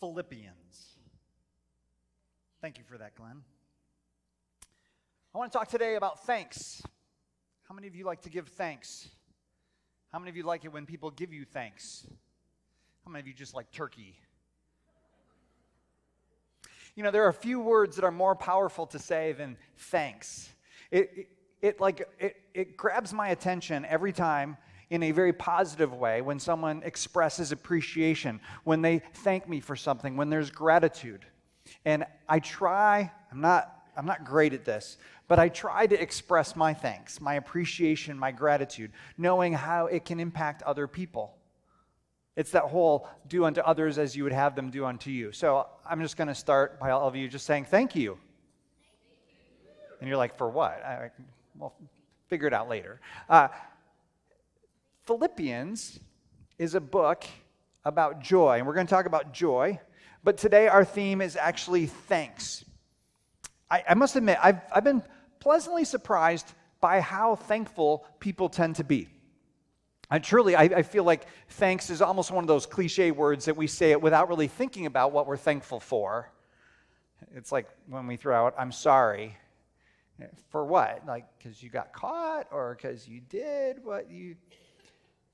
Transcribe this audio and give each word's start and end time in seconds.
Philippians. 0.00 0.96
Thank 2.60 2.78
you 2.78 2.84
for 2.84 2.98
that, 2.98 3.14
Glenn. 3.14 3.42
I 5.34 5.38
want 5.38 5.52
to 5.52 5.58
talk 5.58 5.68
today 5.68 5.96
about 5.96 6.24
thanks. 6.24 6.82
How 7.68 7.74
many 7.74 7.86
of 7.86 7.94
you 7.94 8.04
like 8.04 8.22
to 8.22 8.30
give 8.30 8.48
thanks? 8.48 9.08
How 10.12 10.18
many 10.18 10.30
of 10.30 10.36
you 10.36 10.42
like 10.42 10.64
it 10.64 10.72
when 10.72 10.86
people 10.86 11.10
give 11.10 11.32
you 11.32 11.44
thanks? 11.44 12.06
How 13.04 13.10
many 13.10 13.20
of 13.20 13.28
you 13.28 13.34
just 13.34 13.54
like 13.54 13.70
turkey? 13.70 14.18
You 16.94 17.02
know, 17.02 17.10
there 17.10 17.24
are 17.24 17.28
a 17.28 17.34
few 17.34 17.60
words 17.60 17.96
that 17.96 18.04
are 18.04 18.10
more 18.10 18.34
powerful 18.34 18.86
to 18.86 18.98
say 18.98 19.32
than 19.32 19.56
thanks. 19.76 20.48
It, 20.90 21.10
it, 21.14 21.28
it 21.60 21.80
like 21.80 22.08
it, 22.18 22.36
it 22.54 22.76
grabs 22.76 23.12
my 23.12 23.28
attention 23.28 23.84
every 23.84 24.12
time 24.12 24.56
in 24.90 25.02
a 25.02 25.10
very 25.10 25.32
positive 25.32 25.92
way 25.92 26.22
when 26.22 26.38
someone 26.38 26.82
expresses 26.84 27.52
appreciation, 27.52 28.40
when 28.64 28.82
they 28.82 29.00
thank 29.14 29.48
me 29.48 29.60
for 29.60 29.76
something, 29.76 30.16
when 30.16 30.30
there's 30.30 30.50
gratitude. 30.50 31.24
And 31.84 32.04
I 32.28 32.40
try, 32.40 33.12
I'm 33.30 33.40
not 33.40 33.74
I'm 33.98 34.06
not 34.06 34.24
great 34.24 34.52
at 34.52 34.64
this, 34.64 34.96
but 35.26 35.40
I 35.40 35.48
try 35.48 35.88
to 35.88 36.00
express 36.00 36.54
my 36.54 36.72
thanks, 36.72 37.20
my 37.20 37.34
appreciation, 37.34 38.16
my 38.16 38.30
gratitude, 38.30 38.92
knowing 39.18 39.52
how 39.52 39.86
it 39.86 40.04
can 40.04 40.20
impact 40.20 40.62
other 40.62 40.86
people. 40.86 41.34
It's 42.36 42.52
that 42.52 42.62
whole 42.62 43.08
do 43.26 43.44
unto 43.44 43.60
others 43.60 43.98
as 43.98 44.14
you 44.14 44.22
would 44.22 44.32
have 44.32 44.54
them 44.54 44.70
do 44.70 44.84
unto 44.84 45.10
you. 45.10 45.32
So 45.32 45.66
I'm 45.84 46.00
just 46.00 46.16
going 46.16 46.28
to 46.28 46.34
start 46.34 46.78
by 46.78 46.92
all 46.92 47.08
of 47.08 47.16
you 47.16 47.26
just 47.26 47.44
saying 47.44 47.64
thank 47.64 47.96
you. 47.96 48.16
And 50.00 50.08
you're 50.08 50.16
like, 50.16 50.38
for 50.38 50.48
what? 50.48 50.80
I, 50.84 51.10
well, 51.58 51.74
figure 52.28 52.46
it 52.46 52.54
out 52.54 52.68
later. 52.68 53.00
Uh, 53.28 53.48
Philippians 55.08 56.00
is 56.58 56.74
a 56.74 56.82
book 56.82 57.24
about 57.82 58.20
joy, 58.20 58.58
and 58.58 58.66
we're 58.66 58.74
going 58.74 58.86
to 58.86 58.90
talk 58.90 59.06
about 59.06 59.32
joy, 59.32 59.80
but 60.22 60.36
today 60.36 60.68
our 60.68 60.84
theme 60.84 61.22
is 61.22 61.34
actually 61.34 61.86
thanks. 61.86 62.62
I, 63.70 63.82
I 63.88 63.94
must 63.94 64.16
admit, 64.16 64.36
I've, 64.42 64.60
I've 64.70 64.84
been 64.84 65.02
pleasantly 65.40 65.86
surprised 65.86 66.52
by 66.82 67.00
how 67.00 67.36
thankful 67.36 68.04
people 68.20 68.50
tend 68.50 68.76
to 68.76 68.84
be. 68.84 69.08
And 70.10 70.22
truly, 70.22 70.54
I, 70.54 70.64
I, 70.64 70.82
feel 70.82 71.04
like 71.04 71.26
thanks 71.48 71.88
is 71.88 72.02
almost 72.02 72.30
one 72.30 72.44
of 72.44 72.48
those 72.48 72.66
cliche 72.66 73.10
words 73.10 73.46
that 73.46 73.56
we 73.56 73.66
say 73.66 73.92
it 73.92 74.02
without 74.02 74.28
really 74.28 74.48
thinking 74.48 74.84
about 74.84 75.12
what 75.12 75.26
we're 75.26 75.38
thankful 75.38 75.80
for. 75.80 76.30
It's 77.34 77.50
like 77.50 77.66
when 77.88 78.06
we 78.06 78.16
throw 78.16 78.44
out, 78.44 78.54
I'm 78.58 78.72
sorry. 78.72 79.38
For 80.50 80.66
what? 80.66 81.06
Like, 81.06 81.24
because 81.38 81.62
you 81.62 81.70
got 81.70 81.94
caught 81.94 82.48
or 82.50 82.74
because 82.74 83.08
you 83.08 83.22
did 83.22 83.82
what 83.82 84.10
you. 84.10 84.36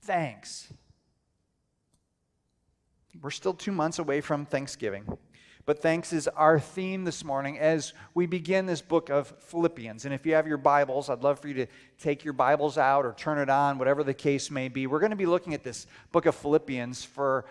Thanks. 0.05 0.71
We're 3.23 3.31
still 3.31 3.55
two 3.55 3.73
months 3.73 3.99
away 3.99 4.21
from 4.21 4.45
Thanksgiving. 4.45 5.07
But 5.65 5.81
thanks 5.81 6.13
is 6.13 6.29
our 6.29 6.61
theme 6.61 7.05
this 7.05 7.25
morning 7.25 7.59
as 7.59 7.95
we 8.13 8.27
begin 8.27 8.67
this 8.67 8.83
book 8.83 9.09
of 9.09 9.29
Philippians. 9.39 10.05
And 10.05 10.13
if 10.13 10.27
you 10.27 10.35
have 10.35 10.47
your 10.47 10.59
Bibles, 10.59 11.09
I'd 11.09 11.23
love 11.23 11.39
for 11.39 11.49
you 11.49 11.55
to 11.55 11.67
take 11.99 12.23
your 12.23 12.35
Bibles 12.35 12.77
out 12.77 13.07
or 13.07 13.15
turn 13.15 13.39
it 13.39 13.49
on, 13.49 13.79
whatever 13.79 14.05
the 14.05 14.13
case 14.13 14.51
may 14.51 14.69
be. 14.69 14.87
We're 14.87 15.01
going 15.01 15.09
to 15.09 15.17
be 15.17 15.25
looking 15.25 15.55
at 15.55 15.65
this 15.65 15.87
book 16.13 16.27
of 16.27 16.35
Philippians 16.35 17.03
for 17.03 17.47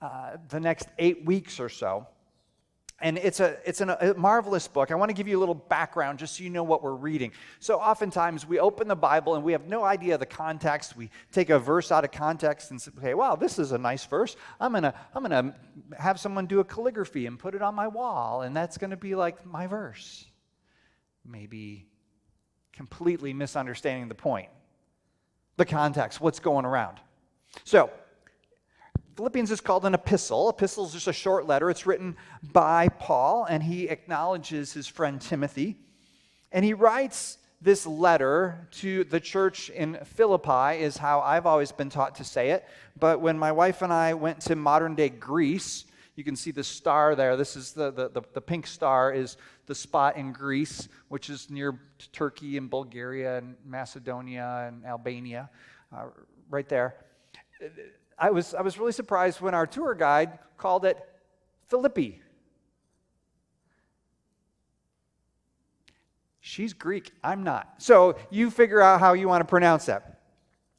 uh, 0.00 0.38
the 0.48 0.60
next 0.60 0.88
eight 0.98 1.26
weeks 1.26 1.60
or 1.60 1.68
so. 1.68 2.06
And 3.00 3.16
it's, 3.16 3.38
a, 3.38 3.56
it's 3.64 3.80
an, 3.80 3.90
a 3.90 4.14
marvelous 4.14 4.66
book. 4.66 4.90
I 4.90 4.96
want 4.96 5.10
to 5.10 5.14
give 5.14 5.28
you 5.28 5.38
a 5.38 5.40
little 5.40 5.54
background 5.54 6.18
just 6.18 6.36
so 6.36 6.42
you 6.42 6.50
know 6.50 6.64
what 6.64 6.82
we're 6.82 6.96
reading. 6.96 7.30
So, 7.60 7.78
oftentimes 7.78 8.44
we 8.44 8.58
open 8.58 8.88
the 8.88 8.96
Bible 8.96 9.36
and 9.36 9.44
we 9.44 9.52
have 9.52 9.68
no 9.68 9.84
idea 9.84 10.18
the 10.18 10.26
context. 10.26 10.96
We 10.96 11.10
take 11.30 11.50
a 11.50 11.60
verse 11.60 11.92
out 11.92 12.02
of 12.02 12.10
context 12.10 12.72
and 12.72 12.82
say, 12.82 12.90
okay, 12.98 13.14
wow, 13.14 13.36
this 13.36 13.60
is 13.60 13.70
a 13.70 13.78
nice 13.78 14.04
verse. 14.04 14.36
I'm 14.60 14.72
going 14.72 14.82
to 14.82 14.94
I'm 15.14 15.24
to 15.24 15.54
have 15.96 16.18
someone 16.18 16.46
do 16.46 16.58
a 16.58 16.64
calligraphy 16.64 17.26
and 17.26 17.38
put 17.38 17.54
it 17.54 17.62
on 17.62 17.76
my 17.76 17.86
wall, 17.86 18.42
and 18.42 18.56
that's 18.56 18.78
going 18.78 18.90
to 18.90 18.96
be 18.96 19.14
like 19.14 19.46
my 19.46 19.68
verse. 19.68 20.24
Maybe 21.24 21.86
completely 22.72 23.32
misunderstanding 23.32 24.08
the 24.08 24.14
point, 24.14 24.48
the 25.56 25.64
context, 25.64 26.20
what's 26.20 26.40
going 26.40 26.64
around. 26.64 26.98
So, 27.64 27.90
Philippians 29.18 29.50
is 29.50 29.60
called 29.60 29.84
an 29.84 29.94
epistle. 29.94 30.48
Epistle 30.48 30.86
is 30.86 30.92
just 30.92 31.08
a 31.08 31.12
short 31.12 31.44
letter. 31.44 31.68
It's 31.70 31.86
written 31.86 32.16
by 32.52 32.88
Paul, 32.88 33.48
and 33.50 33.60
he 33.60 33.88
acknowledges 33.88 34.72
his 34.72 34.86
friend 34.86 35.20
Timothy. 35.20 35.76
And 36.52 36.64
he 36.64 36.72
writes 36.72 37.38
this 37.60 37.84
letter 37.84 38.68
to 38.74 39.02
the 39.02 39.18
church 39.18 39.70
in 39.70 39.98
Philippi, 40.04 40.80
is 40.80 40.96
how 40.96 41.18
I've 41.18 41.46
always 41.46 41.72
been 41.72 41.90
taught 41.90 42.14
to 42.14 42.24
say 42.24 42.50
it. 42.50 42.64
But 42.96 43.20
when 43.20 43.36
my 43.36 43.50
wife 43.50 43.82
and 43.82 43.92
I 43.92 44.14
went 44.14 44.40
to 44.42 44.54
modern 44.54 44.94
day 44.94 45.08
Greece, 45.08 45.86
you 46.14 46.22
can 46.22 46.36
see 46.36 46.52
the 46.52 46.62
star 46.62 47.16
there. 47.16 47.36
This 47.36 47.56
is 47.56 47.72
the, 47.72 47.90
the, 47.90 48.10
the, 48.10 48.22
the 48.34 48.40
pink 48.40 48.68
star 48.68 49.12
is 49.12 49.36
the 49.66 49.74
spot 49.74 50.16
in 50.16 50.30
Greece, 50.30 50.88
which 51.08 51.28
is 51.28 51.50
near 51.50 51.80
Turkey 52.12 52.56
and 52.56 52.70
Bulgaria 52.70 53.38
and 53.38 53.56
Macedonia 53.66 54.66
and 54.68 54.86
Albania, 54.86 55.50
uh, 55.92 56.04
right 56.48 56.68
there 56.68 56.94
I 58.18 58.30
was, 58.30 58.54
I 58.54 58.62
was 58.62 58.78
really 58.78 58.92
surprised 58.92 59.40
when 59.40 59.54
our 59.54 59.66
tour 59.66 59.94
guide 59.94 60.38
called 60.56 60.84
it 60.84 60.98
Philippi. 61.68 62.20
She's 66.40 66.72
Greek, 66.72 67.12
I'm 67.22 67.44
not. 67.44 67.74
So 67.76 68.16
you 68.30 68.50
figure 68.50 68.80
out 68.80 69.00
how 69.00 69.12
you 69.12 69.28
want 69.28 69.42
to 69.42 69.44
pronounce 69.44 69.86
that. 69.86 70.20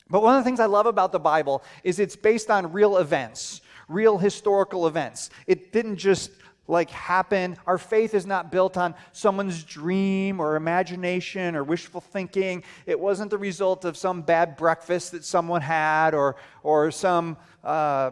But 0.10 0.24
one 0.24 0.36
of 0.36 0.44
the 0.44 0.44
things 0.44 0.60
I 0.60 0.66
love 0.66 0.88
about 0.88 1.12
the 1.12 1.20
Bible 1.20 1.64
is 1.84 2.00
it's 2.00 2.16
based 2.16 2.50
on 2.50 2.74
real 2.74 2.98
events, 2.98 3.62
real 3.88 4.18
historical 4.18 4.88
events. 4.88 5.30
It 5.46 5.72
didn't 5.72 5.98
just 5.98 6.32
like 6.70 6.90
happen. 6.92 7.58
Our 7.66 7.78
faith 7.78 8.14
is 8.14 8.26
not 8.26 8.52
built 8.52 8.78
on 8.78 8.94
someone's 9.12 9.64
dream 9.64 10.40
or 10.40 10.56
imagination 10.56 11.56
or 11.56 11.64
wishful 11.64 12.00
thinking. 12.00 12.64
It 12.86 13.00
wasn't 13.00 13.32
the 13.32 13.38
result 13.38 13.86
of 13.86 13.98
some 13.98 14.22
bad 14.22 14.56
breakfast 14.56 15.12
that 15.14 15.26
someone 15.26 15.62
had 15.62 16.14
or, 16.14 16.36
or 16.64 16.92
some 16.92 17.38
uh, 17.64 18.12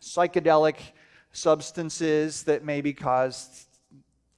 psychedelic 0.00 0.76
substances 1.32 2.44
that 2.44 2.64
maybe 2.64 2.92
caused 2.92 3.66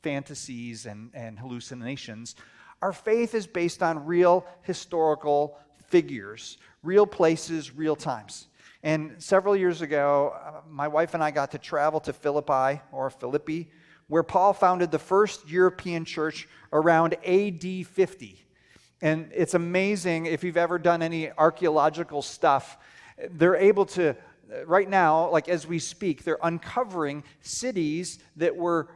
fantasies 0.02 0.86
and, 0.86 1.10
and 1.12 1.38
hallucinations. 1.38 2.36
Our 2.80 2.92
faith 2.92 3.34
is 3.34 3.46
based 3.46 3.82
on 3.82 4.06
real 4.06 4.46
historical 4.62 5.58
figures, 5.88 6.58
real 6.82 7.06
places, 7.06 7.74
real 7.74 7.96
times. 7.96 8.46
And 8.82 9.20
several 9.22 9.56
years 9.56 9.82
ago, 9.82 10.34
uh, 10.36 10.60
my 10.68 10.86
wife 10.86 11.14
and 11.14 11.22
I 11.22 11.30
got 11.30 11.50
to 11.52 11.58
travel 11.58 11.98
to 12.00 12.12
Philippi 12.12 12.80
or 12.92 13.10
Philippi, 13.10 13.70
where 14.06 14.22
Paul 14.22 14.52
founded 14.52 14.90
the 14.90 14.98
first 14.98 15.48
European 15.48 16.04
church 16.04 16.48
around 16.72 17.14
AD 17.26 17.86
50. 17.86 18.44
And 19.00 19.30
it's 19.34 19.54
amazing 19.54 20.26
if 20.26 20.44
you've 20.44 20.56
ever 20.56 20.78
done 20.78 21.02
any 21.02 21.30
archaeological 21.32 22.22
stuff, 22.22 22.78
they're 23.30 23.56
able 23.56 23.86
to, 23.86 24.16
right 24.64 24.88
now, 24.88 25.28
like 25.30 25.48
as 25.48 25.66
we 25.66 25.78
speak, 25.78 26.24
they're 26.24 26.38
uncovering 26.42 27.24
cities 27.40 28.18
that 28.36 28.56
were 28.56 28.88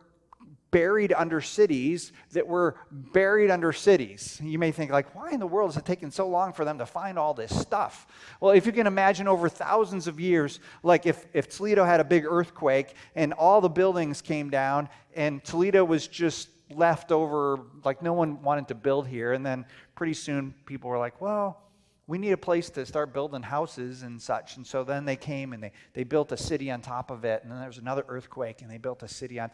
buried 0.72 1.12
under 1.12 1.41
cities 1.41 2.12
that 2.33 2.49
were 2.49 2.75
buried 2.91 3.50
under 3.50 3.72
cities. 3.72 4.41
You 4.43 4.59
may 4.59 4.72
think, 4.72 4.91
like, 4.91 5.15
why 5.15 5.31
in 5.31 5.38
the 5.38 5.47
world 5.47 5.71
is 5.71 5.77
it 5.77 5.84
taking 5.84 6.10
so 6.10 6.27
long 6.27 6.53
for 6.53 6.65
them 6.65 6.78
to 6.78 6.87
find 6.87 7.16
all 7.16 7.34
this 7.34 7.56
stuff? 7.56 8.09
Well, 8.41 8.53
if 8.53 8.66
you 8.66 8.72
can 8.72 8.88
imagine 8.88 9.28
over 9.28 9.49
thousands 9.49 10.09
of 10.09 10.19
years, 10.19 10.59
like 10.82 11.06
if, 11.06 11.27
if 11.32 11.49
Toledo 11.49 11.84
had 11.84 12.00
a 12.00 12.05
big 12.05 12.25
earthquake 12.25 12.94
and 13.15 13.32
all 13.34 13.61
the 13.61 13.69
buildings 13.69 14.21
came 14.21 14.50
down 14.50 14.88
and 15.15 15.44
Toledo 15.44 15.84
was 15.84 16.09
just 16.09 16.49
left 16.71 17.12
over, 17.12 17.61
like 17.84 18.03
no 18.03 18.15
one 18.15 18.43
wanted 18.43 18.66
to 18.69 18.75
build 18.75 19.06
here, 19.06 19.34
and 19.34 19.44
then 19.44 19.66
pretty 19.94 20.15
soon 20.15 20.55
people 20.65 20.88
were 20.91 20.99
like, 20.99 21.21
well, 21.21 21.59
we 22.06 22.19
need 22.19 22.32
a 22.32 22.37
place 22.37 22.69
to 22.71 22.84
start 22.84 23.12
building 23.12 23.43
houses 23.43 24.03
and 24.03 24.21
such. 24.21 24.56
And 24.56 24.66
so 24.66 24.84
then 24.84 25.05
they 25.05 25.16
came 25.16 25.53
and 25.53 25.62
they, 25.62 25.72
they 25.93 26.03
built 26.03 26.32
a 26.32 26.37
city 26.37 26.71
on 26.71 26.81
top 26.81 27.11
of 27.11 27.25
it. 27.25 27.43
And 27.43 27.53
then 27.53 27.59
there 27.59 27.69
was 27.69 27.78
another 27.78 28.05
earthquake 28.09 28.62
and 28.62 28.70
they 28.70 28.79
built 28.79 29.02
a 29.02 29.08
city 29.08 29.38
on 29.38 29.50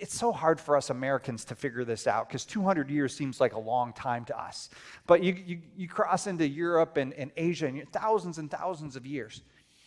it's 0.00 0.14
so 0.14 0.32
hard 0.32 0.60
for 0.60 0.76
us 0.76 0.90
Americans 0.90 1.44
to 1.46 1.54
figure 1.54 1.84
this 1.84 2.06
out 2.06 2.28
because 2.28 2.44
200 2.44 2.90
years 2.90 3.14
seems 3.14 3.40
like 3.40 3.54
a 3.54 3.58
long 3.58 3.92
time 3.92 4.24
to 4.26 4.38
us. 4.38 4.70
But 5.06 5.22
you, 5.22 5.36
you, 5.46 5.58
you 5.76 5.88
cross 5.88 6.26
into 6.26 6.46
Europe 6.46 6.96
and, 6.96 7.12
and 7.14 7.30
Asia, 7.36 7.66
and 7.66 7.90
thousands 7.92 8.38
and 8.38 8.50
thousands 8.50 8.96
of 8.96 9.06
years. 9.06 9.42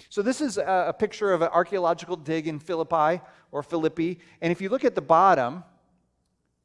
So, 0.09 0.21
this 0.21 0.41
is 0.41 0.57
a, 0.57 0.85
a 0.89 0.93
picture 0.93 1.31
of 1.31 1.41
an 1.41 1.49
archaeological 1.49 2.15
dig 2.15 2.47
in 2.47 2.59
Philippi 2.59 3.21
or 3.51 3.63
Philippi. 3.63 4.19
And 4.41 4.51
if 4.51 4.61
you 4.61 4.69
look 4.69 4.83
at 4.83 4.95
the 4.95 5.01
bottom, 5.01 5.63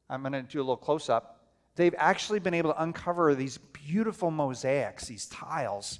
I'm 0.09 0.21
going 0.21 0.33
to 0.33 0.41
do 0.41 0.59
a 0.59 0.61
little 0.61 0.77
close 0.77 1.09
up. 1.09 1.41
They've 1.75 1.95
actually 1.97 2.39
been 2.39 2.53
able 2.53 2.73
to 2.73 2.81
uncover 2.81 3.35
these 3.35 3.57
beautiful 3.57 4.31
mosaics, 4.31 5.07
these 5.07 5.27
tiles 5.27 5.99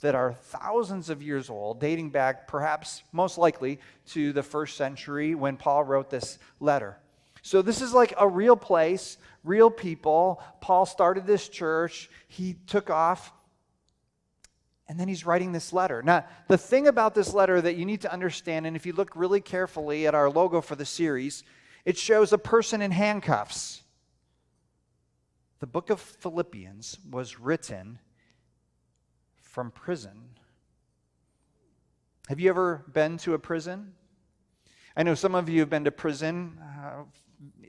that 0.00 0.14
are 0.14 0.34
thousands 0.34 1.08
of 1.08 1.22
years 1.22 1.48
old, 1.48 1.80
dating 1.80 2.10
back 2.10 2.46
perhaps 2.46 3.02
most 3.12 3.38
likely 3.38 3.80
to 4.08 4.32
the 4.32 4.42
first 4.42 4.76
century 4.76 5.34
when 5.34 5.56
Paul 5.56 5.84
wrote 5.84 6.10
this 6.10 6.38
letter. 6.60 6.98
So, 7.42 7.62
this 7.62 7.80
is 7.80 7.94
like 7.94 8.12
a 8.18 8.28
real 8.28 8.56
place, 8.56 9.18
real 9.44 9.70
people. 9.70 10.42
Paul 10.60 10.84
started 10.84 11.26
this 11.26 11.48
church, 11.48 12.10
he 12.28 12.56
took 12.66 12.90
off. 12.90 13.32
And 14.88 15.00
then 15.00 15.08
he's 15.08 15.26
writing 15.26 15.50
this 15.50 15.72
letter. 15.72 16.00
Now, 16.00 16.24
the 16.46 16.58
thing 16.58 16.86
about 16.86 17.14
this 17.14 17.34
letter 17.34 17.60
that 17.60 17.74
you 17.76 17.84
need 17.84 18.02
to 18.02 18.12
understand, 18.12 18.66
and 18.66 18.76
if 18.76 18.86
you 18.86 18.92
look 18.92 19.16
really 19.16 19.40
carefully 19.40 20.06
at 20.06 20.14
our 20.14 20.30
logo 20.30 20.60
for 20.60 20.76
the 20.76 20.84
series, 20.84 21.42
it 21.84 21.98
shows 21.98 22.32
a 22.32 22.38
person 22.38 22.82
in 22.82 22.92
handcuffs. 22.92 23.82
The 25.58 25.66
book 25.66 25.90
of 25.90 26.00
Philippians 26.00 26.98
was 27.10 27.40
written 27.40 27.98
from 29.56 29.70
prison. 29.70 30.12
Have 32.28 32.38
you 32.38 32.50
ever 32.50 32.84
been 32.92 33.16
to 33.16 33.32
a 33.32 33.38
prison? 33.38 33.94
I 34.94 35.02
know 35.02 35.14
some 35.14 35.34
of 35.34 35.48
you 35.48 35.60
have 35.60 35.70
been 35.70 35.84
to 35.84 35.90
prison, 35.90 36.60
uh, 36.60 37.04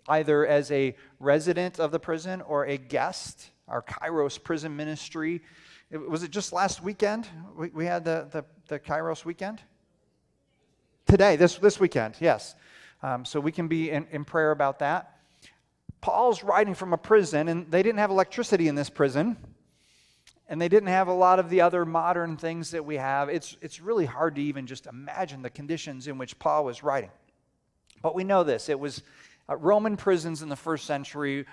either 0.10 0.46
as 0.46 0.70
a 0.70 0.98
resident 1.22 1.80
of 1.80 1.92
the 1.92 2.00
prison 2.00 2.42
or 2.42 2.66
a 2.66 2.76
guest. 2.76 3.52
Our 3.70 3.82
Kairos 3.82 4.44
prison 4.44 4.76
ministry 4.76 5.42
was 5.90 6.24
it 6.24 6.32
just 6.32 6.52
last 6.52 6.84
weekend? 6.84 7.26
We, 7.56 7.70
we 7.70 7.86
had 7.86 8.04
the, 8.04 8.28
the, 8.32 8.44
the 8.68 8.80
Kairos 8.80 9.24
weekend? 9.24 9.62
Today, 11.06 11.38
this, 11.38 11.56
this 11.56 11.80
weekend, 11.80 12.16
yes. 12.20 12.56
Um, 13.02 13.24
so 13.24 13.40
we 13.40 13.54
can 13.54 13.70
be 13.70 13.92
in, 13.92 14.08
in 14.12 14.26
prayer 14.26 14.52
about 14.52 14.80
that. 14.80 15.22
Paul's 16.02 16.44
writing 16.44 16.74
from 16.74 16.92
a 16.92 16.98
prison, 16.98 17.48
and 17.48 17.72
they 17.72 17.82
didn't 17.82 18.00
have 18.00 18.10
electricity 18.10 18.68
in 18.68 18.76
this 18.76 18.90
prison, 18.90 19.38
and 20.50 20.62
they 20.62 20.70
didn't 20.70 20.90
have 20.90 21.08
a 21.08 21.14
lot 21.14 21.40
of 21.40 21.50
the 21.50 21.62
other 21.62 21.86
modern 21.86 22.38
things 22.38 22.72
that 22.72 22.86
we 22.86 22.96
have. 22.96 23.30
It's, 23.30 23.58
it's 23.62 23.82
really 23.82 24.06
hard 24.06 24.36
to 24.36 24.42
even 24.42 24.66
just 24.66 24.88
imagine 24.88 25.42
the 25.42 25.50
conditions 25.50 26.08
in 26.08 26.18
which 26.18 26.40
Paul 26.40 26.66
was 26.66 26.84
writing. 26.84 27.12
But 28.02 28.16
we 28.16 28.24
know 28.24 28.44
this 28.44 28.70
it 28.70 28.80
was 28.80 29.04
uh, 29.50 29.58
Roman 29.58 29.98
prisons 29.98 30.42
in 30.42 30.50
the 30.50 30.56
first 30.56 30.86
century 30.86 31.46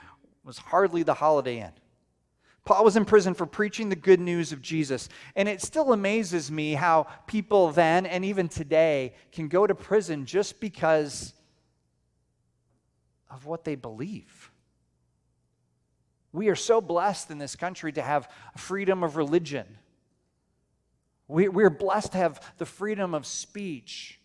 was 0.44 0.58
hardly 0.58 1.02
the 1.02 1.14
Holiday 1.14 1.60
Inn. 1.60 1.72
Paul 2.64 2.84
was 2.84 2.96
in 2.96 3.04
prison 3.04 3.34
for 3.34 3.44
preaching 3.44 3.90
the 3.90 3.96
good 3.96 4.20
news 4.20 4.52
of 4.52 4.62
Jesus. 4.62 5.10
And 5.36 5.48
it 5.48 5.60
still 5.60 5.92
amazes 5.92 6.50
me 6.50 6.72
how 6.72 7.06
people 7.26 7.70
then 7.70 8.06
and 8.06 8.24
even 8.24 8.48
today 8.48 9.14
can 9.32 9.48
go 9.48 9.66
to 9.66 9.74
prison 9.74 10.24
just 10.24 10.60
because 10.60 11.34
of 13.30 13.44
what 13.44 13.64
they 13.64 13.74
believe. 13.74 14.43
We 16.34 16.48
are 16.48 16.56
so 16.56 16.80
blessed 16.80 17.30
in 17.30 17.38
this 17.38 17.54
country 17.54 17.92
to 17.92 18.02
have 18.02 18.28
freedom 18.56 19.04
of 19.04 19.16
religion. 19.16 19.66
We, 21.28 21.46
we're 21.46 21.70
blessed 21.70 22.10
to 22.12 22.18
have 22.18 22.44
the 22.58 22.66
freedom 22.66 23.14
of 23.14 23.24
speech. 23.24 24.18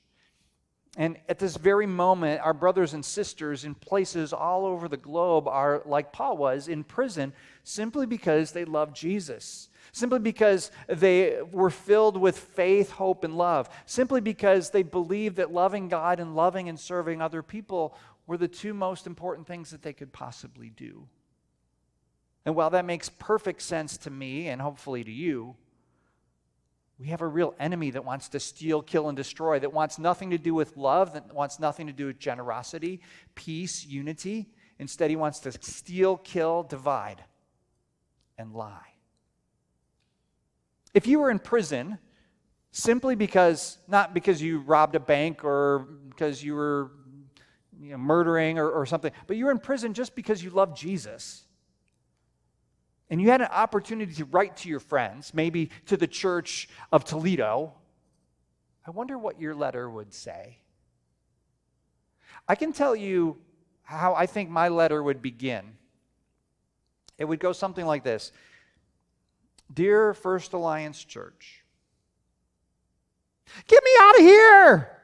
And 0.98 1.18
at 1.30 1.38
this 1.38 1.56
very 1.56 1.86
moment, 1.86 2.42
our 2.42 2.56
brothers 2.56 2.96
and 2.96 3.06
sisters 3.06 3.64
in 3.64 3.76
places 3.76 4.34
all 4.34 4.66
over 4.66 4.88
the 4.88 4.98
globe 4.98 5.48
are, 5.48 5.84
like 5.86 6.12
Paul 6.12 6.36
was, 6.36 6.68
in 6.68 6.84
prison 6.84 7.32
simply 7.64 8.08
because 8.08 8.54
they 8.54 8.66
love 8.66 8.92
Jesus, 8.92 9.70
simply 9.92 10.18
because 10.18 10.72
they 10.88 11.38
were 11.52 11.70
filled 11.70 12.18
with 12.18 12.40
faith, 12.40 12.90
hope, 12.90 13.24
and 13.24 13.38
love, 13.38 13.70
simply 13.86 14.20
because 14.20 14.72
they 14.72 14.82
believed 14.82 15.36
that 15.36 15.54
loving 15.54 15.90
God 15.90 16.20
and 16.20 16.36
loving 16.36 16.70
and 16.70 16.80
serving 16.80 17.22
other 17.22 17.44
people 17.44 17.96
were 18.26 18.38
the 18.38 18.48
two 18.48 18.74
most 18.74 19.06
important 19.06 19.46
things 19.46 19.70
that 19.70 19.84
they 19.84 19.94
could 19.94 20.12
possibly 20.12 20.72
do. 20.72 21.08
And 22.50 22.56
while 22.56 22.72
that 22.72 22.84
makes 22.84 23.10
perfect 23.10 23.62
sense 23.62 23.96
to 23.98 24.10
me 24.10 24.48
and 24.48 24.60
hopefully 24.60 25.04
to 25.04 25.12
you, 25.12 25.56
we 26.98 27.10
have 27.10 27.22
a 27.22 27.28
real 27.28 27.54
enemy 27.60 27.92
that 27.92 28.04
wants 28.04 28.28
to 28.30 28.40
steal, 28.40 28.82
kill, 28.82 29.08
and 29.08 29.16
destroy, 29.16 29.60
that 29.60 29.72
wants 29.72 30.00
nothing 30.00 30.32
to 30.32 30.40
do 30.40 30.56
with 30.56 30.76
love, 30.76 31.14
that 31.14 31.32
wants 31.32 31.60
nothing 31.60 31.86
to 31.86 31.94
do 31.94 32.08
with 32.08 32.18
generosity, 32.18 33.02
peace, 33.36 33.86
unity. 33.86 34.50
Instead, 34.80 35.12
he 35.12 35.16
wants 35.16 35.38
to 35.42 35.52
steal, 35.62 36.18
kill, 36.18 36.64
divide, 36.64 37.24
and 38.36 38.52
lie. 38.52 38.96
If 40.96 41.06
you 41.06 41.20
were 41.20 41.30
in 41.30 41.38
prison 41.38 42.00
simply 42.72 43.14
because, 43.14 43.78
not 43.88 44.16
because 44.16 44.42
you 44.42 44.62
robbed 44.62 44.96
a 44.96 45.00
bank 45.00 45.44
or 45.44 45.88
because 46.10 46.44
you 46.44 46.56
were 46.56 46.90
you 47.80 47.92
know, 47.92 48.00
murdering 48.00 48.58
or, 48.58 48.72
or 48.72 48.88
something, 48.88 49.12
but 49.28 49.38
you 49.38 49.46
were 49.46 49.52
in 49.52 49.60
prison 49.60 49.94
just 49.94 50.16
because 50.16 50.44
you 50.44 50.50
love 50.50 50.76
Jesus 50.76 51.46
and 53.10 53.22
you 53.22 53.30
had 53.30 53.42
an 53.42 53.48
opportunity 53.48 54.14
to 54.14 54.26
write 54.26 54.58
to 54.58 54.70
your 54.70 54.80
friends, 54.80 55.34
maybe 55.34 55.72
to 55.88 55.98
the 55.98 56.08
church 56.08 56.70
of 56.92 57.06
Toledo, 57.06 57.74
I 58.86 58.92
wonder 58.92 59.18
what 59.18 59.40
your 59.40 59.56
letter 59.56 59.90
would 59.90 60.14
say. 60.14 60.58
I 62.48 62.56
can 62.56 62.74
tell 62.74 62.96
you 62.96 63.38
how 63.84 64.14
I 64.14 64.26
think 64.26 64.50
my 64.50 64.68
letter 64.68 65.02
would 65.02 65.22
begin. 65.22 65.64
It 67.18 67.26
would 67.26 67.40
go 67.40 67.52
something 67.52 67.86
like 67.86 68.04
this 68.04 68.32
Dear 69.74 70.14
First 70.14 70.54
Alliance 70.54 71.04
Church, 71.04 71.64
get 73.68 73.84
me 73.84 73.92
out 74.00 74.16
of 74.16 74.22
here! 74.22 74.99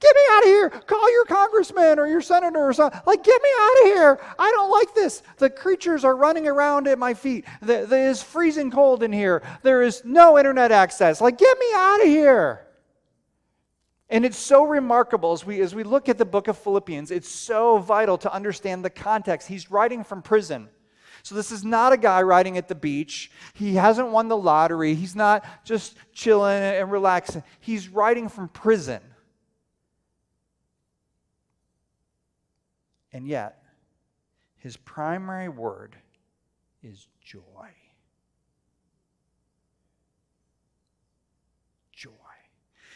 Get 0.00 0.14
me 0.14 0.22
out 0.32 0.42
of 0.42 0.48
here. 0.48 0.70
Call 0.70 1.12
your 1.12 1.24
congressman 1.24 1.98
or 1.98 2.06
your 2.06 2.20
senator 2.20 2.58
or 2.58 2.72
something. 2.72 3.00
Like, 3.06 3.22
get 3.22 3.40
me 3.40 3.48
out 3.58 3.78
of 3.80 3.84
here. 3.86 4.20
I 4.38 4.50
don't 4.50 4.70
like 4.70 4.94
this. 4.94 5.22
The 5.38 5.48
creatures 5.48 6.04
are 6.04 6.16
running 6.16 6.46
around 6.46 6.88
at 6.88 6.98
my 6.98 7.14
feet. 7.14 7.44
There 7.62 8.10
is 8.10 8.22
freezing 8.22 8.70
cold 8.70 9.02
in 9.02 9.12
here. 9.12 9.42
There 9.62 9.82
is 9.82 10.02
no 10.04 10.38
internet 10.38 10.72
access. 10.72 11.20
Like, 11.20 11.38
get 11.38 11.58
me 11.58 11.66
out 11.74 12.00
of 12.02 12.06
here. 12.08 12.66
And 14.10 14.24
it's 14.24 14.36
so 14.36 14.64
remarkable 14.64 15.32
as 15.32 15.46
we, 15.46 15.60
as 15.60 15.74
we 15.74 15.84
look 15.84 16.08
at 16.08 16.18
the 16.18 16.26
book 16.26 16.48
of 16.48 16.58
Philippians, 16.58 17.10
it's 17.10 17.28
so 17.28 17.78
vital 17.78 18.18
to 18.18 18.32
understand 18.32 18.84
the 18.84 18.90
context. 18.90 19.48
He's 19.48 19.70
writing 19.70 20.04
from 20.04 20.22
prison. 20.22 20.68
So, 21.22 21.34
this 21.34 21.50
is 21.50 21.64
not 21.64 21.94
a 21.94 21.96
guy 21.96 22.20
riding 22.20 22.58
at 22.58 22.68
the 22.68 22.74
beach. 22.74 23.30
He 23.54 23.76
hasn't 23.76 24.08
won 24.08 24.28
the 24.28 24.36
lottery. 24.36 24.94
He's 24.94 25.16
not 25.16 25.46
just 25.64 25.96
chilling 26.12 26.62
and 26.62 26.92
relaxing. 26.92 27.42
He's 27.60 27.88
writing 27.88 28.28
from 28.28 28.48
prison. 28.48 29.00
And 33.14 33.28
yet, 33.28 33.62
his 34.56 34.76
primary 34.76 35.48
word 35.48 35.96
is 36.82 37.06
joy. 37.24 37.70
Joy. 41.92 42.10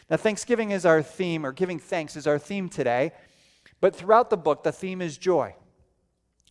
Now, 0.09 0.17
Thanksgiving 0.17 0.71
is 0.71 0.85
our 0.85 1.01
theme, 1.01 1.45
or 1.45 1.53
giving 1.53 1.79
thanks 1.79 2.17
is 2.17 2.27
our 2.27 2.37
theme 2.37 2.67
today, 2.67 3.13
but 3.79 3.95
throughout 3.95 4.29
the 4.29 4.35
book, 4.35 4.63
the 4.63 4.73
theme 4.73 5.01
is 5.01 5.17
joy. 5.17 5.55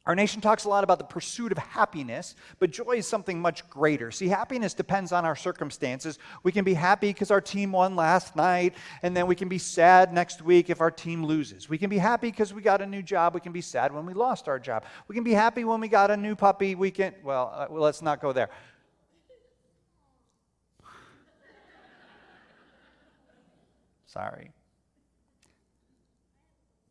Our 0.08 0.14
nation 0.14 0.40
talks 0.40 0.64
a 0.64 0.70
lot 0.70 0.82
about 0.84 0.98
the 0.98 1.04
pursuit 1.04 1.52
of 1.52 1.58
happiness, 1.58 2.34
but 2.58 2.70
joy 2.70 2.92
is 2.92 3.06
something 3.06 3.38
much 3.38 3.68
greater. 3.68 4.10
See, 4.10 4.26
happiness 4.26 4.72
depends 4.72 5.12
on 5.12 5.26
our 5.26 5.36
circumstances. 5.36 6.18
We 6.42 6.50
can 6.50 6.64
be 6.64 6.72
happy 6.72 7.08
because 7.12 7.30
our 7.30 7.42
team 7.42 7.72
won 7.72 7.94
last 7.94 8.34
night, 8.34 8.74
and 9.02 9.14
then 9.14 9.26
we 9.26 9.34
can 9.34 9.50
be 9.50 9.58
sad 9.58 10.14
next 10.14 10.40
week 10.40 10.70
if 10.70 10.80
our 10.80 10.90
team 10.90 11.26
loses. 11.26 11.68
We 11.68 11.76
can 11.76 11.90
be 11.90 11.98
happy 11.98 12.30
because 12.30 12.54
we 12.54 12.62
got 12.62 12.80
a 12.80 12.86
new 12.86 13.02
job. 13.02 13.34
We 13.34 13.40
can 13.40 13.52
be 13.52 13.60
sad 13.60 13.92
when 13.92 14.06
we 14.06 14.14
lost 14.14 14.48
our 14.48 14.58
job. 14.58 14.86
We 15.08 15.14
can 15.14 15.24
be 15.24 15.34
happy 15.34 15.64
when 15.64 15.78
we 15.78 15.88
got 15.88 16.10
a 16.10 16.16
new 16.16 16.34
puppy. 16.34 16.74
We 16.74 16.90
can, 16.90 17.12
well, 17.22 17.52
uh, 17.54 17.66
well 17.68 17.82
let's 17.82 18.00
not 18.00 18.22
go 18.22 18.32
there. 18.32 18.48
Sorry. 24.06 24.52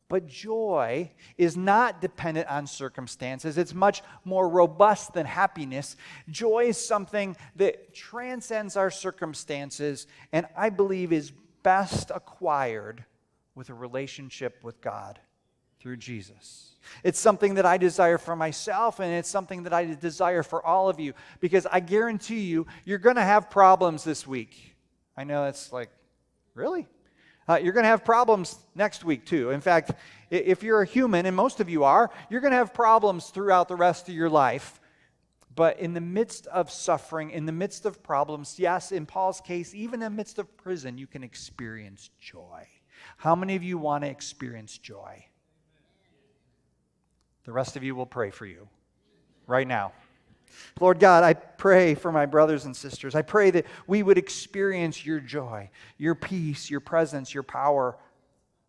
But 0.09 0.27
joy 0.27 1.11
is 1.37 1.57
not 1.57 1.99
dependent 1.99 2.47
on 2.47 2.65
circumstances. 2.65 3.57
It's 3.57 3.73
much 3.73 4.03
more 4.23 4.47
robust 4.47 5.13
than 5.13 5.25
happiness. 5.25 5.97
Joy 6.29 6.65
is 6.67 6.77
something 6.77 7.35
that 7.57 7.93
transcends 7.93 8.77
our 8.77 8.89
circumstances 8.89 10.07
and 10.31 10.45
I 10.55 10.69
believe 10.69 11.11
is 11.11 11.31
best 11.61 12.11
acquired 12.13 13.03
with 13.55 13.69
a 13.69 13.73
relationship 13.73 14.63
with 14.63 14.79
God 14.79 15.19
through 15.81 15.97
Jesus. 15.97 16.75
It's 17.03 17.19
something 17.19 17.55
that 17.55 17.65
I 17.65 17.77
desire 17.77 18.17
for 18.17 18.35
myself, 18.35 18.99
and 18.99 19.11
it's 19.13 19.29
something 19.29 19.63
that 19.63 19.73
I 19.73 19.85
desire 19.95 20.43
for 20.43 20.65
all 20.65 20.89
of 20.89 20.99
you 20.99 21.13
because 21.39 21.65
I 21.65 21.79
guarantee 21.79 22.41
you, 22.41 22.67
you're 22.85 22.97
going 22.97 23.17
to 23.17 23.21
have 23.21 23.49
problems 23.49 24.03
this 24.03 24.25
week. 24.25 24.75
I 25.15 25.23
know 25.23 25.45
it's 25.45 25.73
like, 25.73 25.89
really? 26.53 26.87
Uh, 27.47 27.59
you're 27.61 27.73
going 27.73 27.83
to 27.83 27.89
have 27.89 28.03
problems 28.03 28.57
next 28.75 29.05
week, 29.05 29.25
too. 29.25 29.51
In 29.51 29.61
fact, 29.61 29.91
if 30.29 30.63
you're 30.63 30.81
a 30.81 30.85
human, 30.85 31.25
and 31.25 31.35
most 31.35 31.59
of 31.59 31.69
you 31.69 31.85
are, 31.85 32.11
you're 32.29 32.41
going 32.41 32.51
to 32.51 32.57
have 32.57 32.73
problems 32.73 33.29
throughout 33.29 33.67
the 33.67 33.75
rest 33.75 34.09
of 34.09 34.13
your 34.13 34.29
life. 34.29 34.81
But 35.55 35.79
in 35.79 35.93
the 35.93 36.01
midst 36.01 36.45
of 36.47 36.69
suffering, 36.69 37.31
in 37.31 37.45
the 37.45 37.51
midst 37.51 37.85
of 37.85 38.03
problems, 38.03 38.59
yes, 38.59 38.91
in 38.91 39.05
Paul's 39.05 39.41
case, 39.41 39.73
even 39.73 40.03
in 40.03 40.11
the 40.11 40.15
midst 40.15 40.37
of 40.37 40.55
prison, 40.57 40.97
you 40.97 41.07
can 41.07 41.23
experience 41.23 42.09
joy. 42.19 42.67
How 43.17 43.35
many 43.35 43.55
of 43.55 43.63
you 43.63 43.77
want 43.77 44.03
to 44.03 44.09
experience 44.09 44.77
joy? 44.77 45.25
The 47.45 47.53
rest 47.53 47.77
of 47.77 47.83
you 47.83 47.95
will 47.95 48.05
pray 48.05 48.29
for 48.29 48.45
you 48.45 48.67
right 49.47 49.67
now. 49.67 49.93
Lord 50.79 50.99
God, 50.99 51.23
I 51.23 51.33
pray 51.33 51.95
for 51.95 52.11
my 52.11 52.25
brothers 52.25 52.65
and 52.65 52.75
sisters. 52.75 53.15
I 53.15 53.21
pray 53.21 53.51
that 53.51 53.65
we 53.87 54.03
would 54.03 54.17
experience 54.17 55.05
your 55.05 55.19
joy, 55.19 55.69
your 55.97 56.15
peace, 56.15 56.69
your 56.69 56.79
presence, 56.79 57.33
your 57.33 57.43
power. 57.43 57.97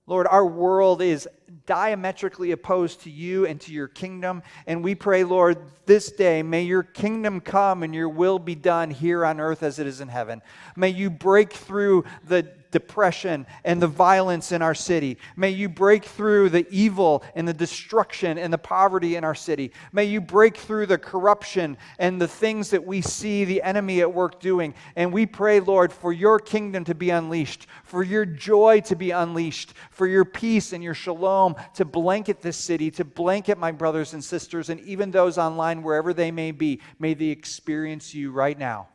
Lord, 0.06 0.26
our 0.26 0.46
world 0.46 1.02
is 1.02 1.28
diametrically 1.66 2.52
opposed 2.52 3.02
to 3.02 3.10
you 3.10 3.46
and 3.46 3.60
to 3.60 3.72
your 3.72 3.88
kingdom. 3.88 4.42
And 4.66 4.82
we 4.82 4.94
pray, 4.94 5.22
Lord, 5.22 5.58
this 5.84 6.10
day, 6.10 6.42
may 6.42 6.62
your 6.62 6.82
kingdom 6.82 7.40
come 7.40 7.82
and 7.82 7.94
your 7.94 8.08
will 8.08 8.38
be 8.38 8.54
done 8.54 8.90
here 8.90 9.26
on 9.26 9.38
earth 9.38 9.62
as 9.62 9.78
it 9.78 9.86
is 9.86 10.00
in 10.00 10.08
heaven. 10.08 10.40
May 10.76 10.88
you 10.88 11.10
break 11.10 11.52
through 11.52 12.04
the 12.24 12.50
depression 12.70 13.46
and 13.64 13.80
the 13.80 13.86
violence 13.86 14.52
in 14.52 14.62
our 14.62 14.74
city. 14.74 15.18
May 15.36 15.50
you 15.50 15.68
break 15.68 16.04
through 16.04 16.50
the 16.50 16.66
evil 16.70 17.22
and 17.34 17.46
the 17.46 17.54
destruction 17.54 18.38
and 18.38 18.52
the 18.52 18.58
poverty 18.58 19.16
in 19.16 19.24
our 19.24 19.34
city. 19.34 19.72
May 19.92 20.04
you 20.04 20.20
break 20.20 20.56
through 20.56 20.86
the 20.86 20.98
corruption 20.98 21.76
and 21.98 22.20
the 22.20 22.28
things 22.28 22.70
that 22.70 22.84
we 22.84 23.00
see 23.00 23.44
the 23.44 23.62
enemy 23.62 24.00
at 24.00 24.12
work 24.12 24.40
doing. 24.40 24.74
And 24.96 25.12
we 25.12 25.26
pray, 25.26 25.60
Lord, 25.60 25.92
for 25.92 26.12
your 26.12 26.38
kingdom 26.38 26.84
to 26.84 26.94
be 26.94 27.10
unleashed, 27.10 27.66
for 27.84 28.02
your 28.02 28.24
joy 28.24 28.80
to 28.82 28.96
be 28.96 29.10
unleashed, 29.10 29.74
for 29.90 30.06
your 30.06 30.24
peace 30.24 30.72
and 30.72 30.82
your 30.82 30.94
shalom 30.94 31.56
to 31.74 31.84
blanket 31.84 32.40
this 32.40 32.56
city, 32.56 32.90
to 32.92 33.04
blanket 33.04 33.58
my 33.58 33.72
brothers 33.72 34.12
and 34.14 34.22
sisters, 34.22 34.68
and 34.68 34.80
even 34.80 35.10
those 35.10 35.38
online, 35.38 35.82
wherever 35.82 36.12
they 36.12 36.30
may 36.30 36.50
be. 36.50 36.80
May 36.98 37.14
they 37.14 37.26
experience 37.26 38.14
you 38.14 38.30
right 38.30 38.58
now. 38.58 38.88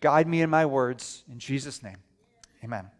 Guide 0.00 0.28
me 0.28 0.42
in 0.42 0.50
my 0.50 0.66
words. 0.66 1.24
In 1.30 1.38
Jesus' 1.38 1.82
name. 1.82 1.96
Amen. 2.64 2.90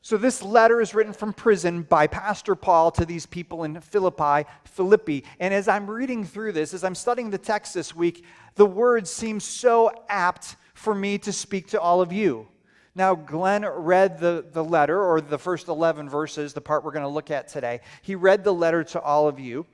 So, 0.00 0.16
this 0.16 0.42
letter 0.42 0.80
is 0.80 0.94
written 0.94 1.12
from 1.12 1.32
prison 1.32 1.82
by 1.82 2.06
Pastor 2.06 2.54
Paul 2.54 2.92
to 2.92 3.04
these 3.04 3.26
people 3.26 3.64
in 3.64 3.80
Philippi, 3.80 4.48
Philippi. 4.64 5.24
And 5.40 5.52
as 5.52 5.66
I'm 5.66 5.90
reading 5.90 6.24
through 6.24 6.52
this, 6.52 6.72
as 6.72 6.84
I'm 6.84 6.94
studying 6.94 7.30
the 7.30 7.38
text 7.38 7.74
this 7.74 7.96
week, 7.96 8.24
the 8.54 8.66
words 8.66 9.10
seem 9.10 9.40
so 9.40 9.90
apt 10.08 10.54
for 10.74 10.94
me 10.94 11.18
to 11.18 11.32
speak 11.32 11.68
to 11.68 11.80
all 11.80 12.00
of 12.00 12.12
you. 12.12 12.46
Now, 12.94 13.16
Glenn 13.16 13.64
read 13.64 14.20
the, 14.20 14.44
the 14.52 14.62
letter, 14.62 15.02
or 15.02 15.20
the 15.20 15.38
first 15.38 15.66
11 15.66 16.08
verses, 16.08 16.52
the 16.52 16.60
part 16.60 16.84
we're 16.84 16.92
going 16.92 17.02
to 17.02 17.08
look 17.08 17.32
at 17.32 17.48
today. 17.48 17.80
He 18.02 18.14
read 18.14 18.44
the 18.44 18.54
letter 18.54 18.84
to 18.84 19.00
all 19.00 19.26
of 19.26 19.40
you. 19.40 19.66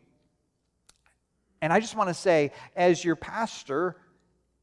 And 1.61 1.71
I 1.73 1.81
just 1.81 1.97
want 1.97 2.09
to 2.09 2.15
say, 2.15 2.53
as 2.77 3.05
your 3.05 3.17
pastor, 3.17 3.97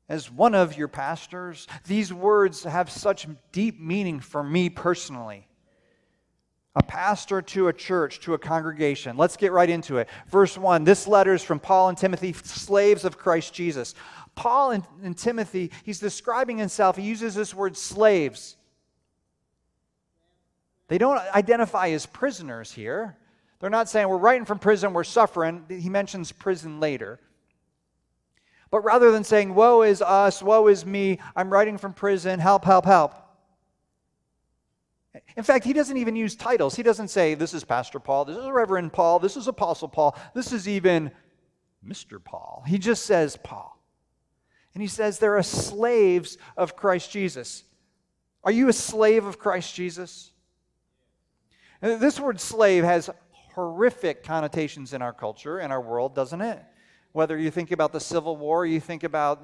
as 0.08 0.32
one 0.32 0.54
of 0.54 0.78
your 0.78 0.88
pastors, 0.88 1.68
these 1.86 2.14
words 2.14 2.64
have 2.64 2.90
such 2.90 3.28
deep 3.52 3.80
meaning 3.80 4.20
for 4.20 4.44
me 4.44 4.70
personally. 4.70 5.48
A 6.76 6.84
pastor 6.84 7.42
to 7.42 7.70
a 7.70 7.74
church, 7.74 8.20
to 8.22 8.34
a 8.34 8.38
congregation. 8.38 9.16
Let's 9.16 9.38
get 9.38 9.54
right 9.54 9.70
into 9.70 9.98
it. 9.98 10.10
Verse 10.30 10.58
1 10.58 10.84
This 10.84 11.08
letter 11.08 11.34
is 11.34 11.42
from 11.44 11.60
Paul 11.60 11.90
and 11.90 11.98
Timothy, 11.98 12.34
slaves 12.34 13.06
of 13.06 13.18
Christ 13.18 13.54
Jesus. 13.54 13.96
Paul 14.36 14.72
and, 14.72 14.84
and 15.02 15.18
Timothy, 15.18 15.72
he's 15.86 16.00
describing 16.00 16.58
himself, 16.58 16.98
he 16.98 17.04
uses 17.04 17.34
this 17.34 17.54
word 17.54 17.78
slaves. 17.78 18.58
They 20.88 20.98
don't 20.98 21.18
identify 21.34 21.90
as 21.90 22.06
prisoners 22.06 22.72
here. 22.72 23.18
They're 23.60 23.70
not 23.70 23.90
saying 23.90 24.08
we're 24.08 24.18
writing 24.18 24.46
from 24.46 24.60
prison, 24.60 24.94
we're 24.94 25.04
suffering. 25.04 25.66
He 25.70 25.90
mentions 25.90 26.32
prison 26.32 26.80
later. 26.80 27.20
But 28.72 28.82
rather 28.82 29.12
than 29.12 29.24
saying, 29.24 29.54
Woe 29.54 29.84
is 29.84 30.02
us, 30.02 30.42
woe 30.42 30.68
is 30.68 30.86
me, 30.86 31.20
I'm 31.36 31.52
writing 31.52 31.78
from 31.78 31.94
prison, 31.94 32.40
help, 32.40 32.66
help, 32.66 32.86
help. 32.86 33.14
In 35.38 35.44
fact, 35.44 35.66
he 35.66 35.74
doesn't 35.74 35.98
even 35.98 36.16
use 36.16 36.36
titles. 36.36 36.76
He 36.76 36.84
doesn't 36.84 37.10
say, 37.10 37.36
This 37.36 37.54
is 37.54 37.64
Pastor 37.64 38.00
Paul, 38.00 38.26
this 38.26 38.38
is 38.38 38.50
Reverend 38.50 38.94
Paul, 38.94 39.20
this 39.20 39.38
is 39.38 39.48
Apostle 39.48 39.88
Paul, 39.88 40.18
this 40.34 40.52
is 40.52 40.68
even 40.68 41.12
Mr. 41.88 42.24
Paul. 42.24 42.64
He 42.68 42.78
just 42.78 43.06
says 43.06 43.38
Paul. 43.38 43.72
And 44.74 44.82
he 44.82 44.88
says, 44.88 45.20
There 45.20 45.38
are 45.38 45.44
slaves 45.44 46.38
of 46.58 46.76
Christ 46.76 47.12
Jesus. 47.12 47.64
Are 48.44 48.52
you 48.52 48.68
a 48.68 48.74
slave 48.74 49.26
of 49.26 49.40
Christ 49.40 49.74
Jesus? 49.74 50.32
And 51.82 52.00
this 52.00 52.20
word 52.20 52.40
slave 52.40 52.84
has 52.84 53.10
horrific 53.54 54.24
connotations 54.24 54.94
in 54.94 55.02
our 55.02 55.14
culture, 55.14 55.60
in 55.60 55.72
our 55.72 55.82
world, 55.82 56.16
doesn't 56.16 56.42
it? 56.42 56.62
Whether 57.16 57.38
you 57.38 57.50
think 57.50 57.72
about 57.72 57.94
the 57.94 58.00
Civil 58.02 58.36
War, 58.36 58.66
you 58.66 58.82
think 58.82 59.06
about 59.06 59.42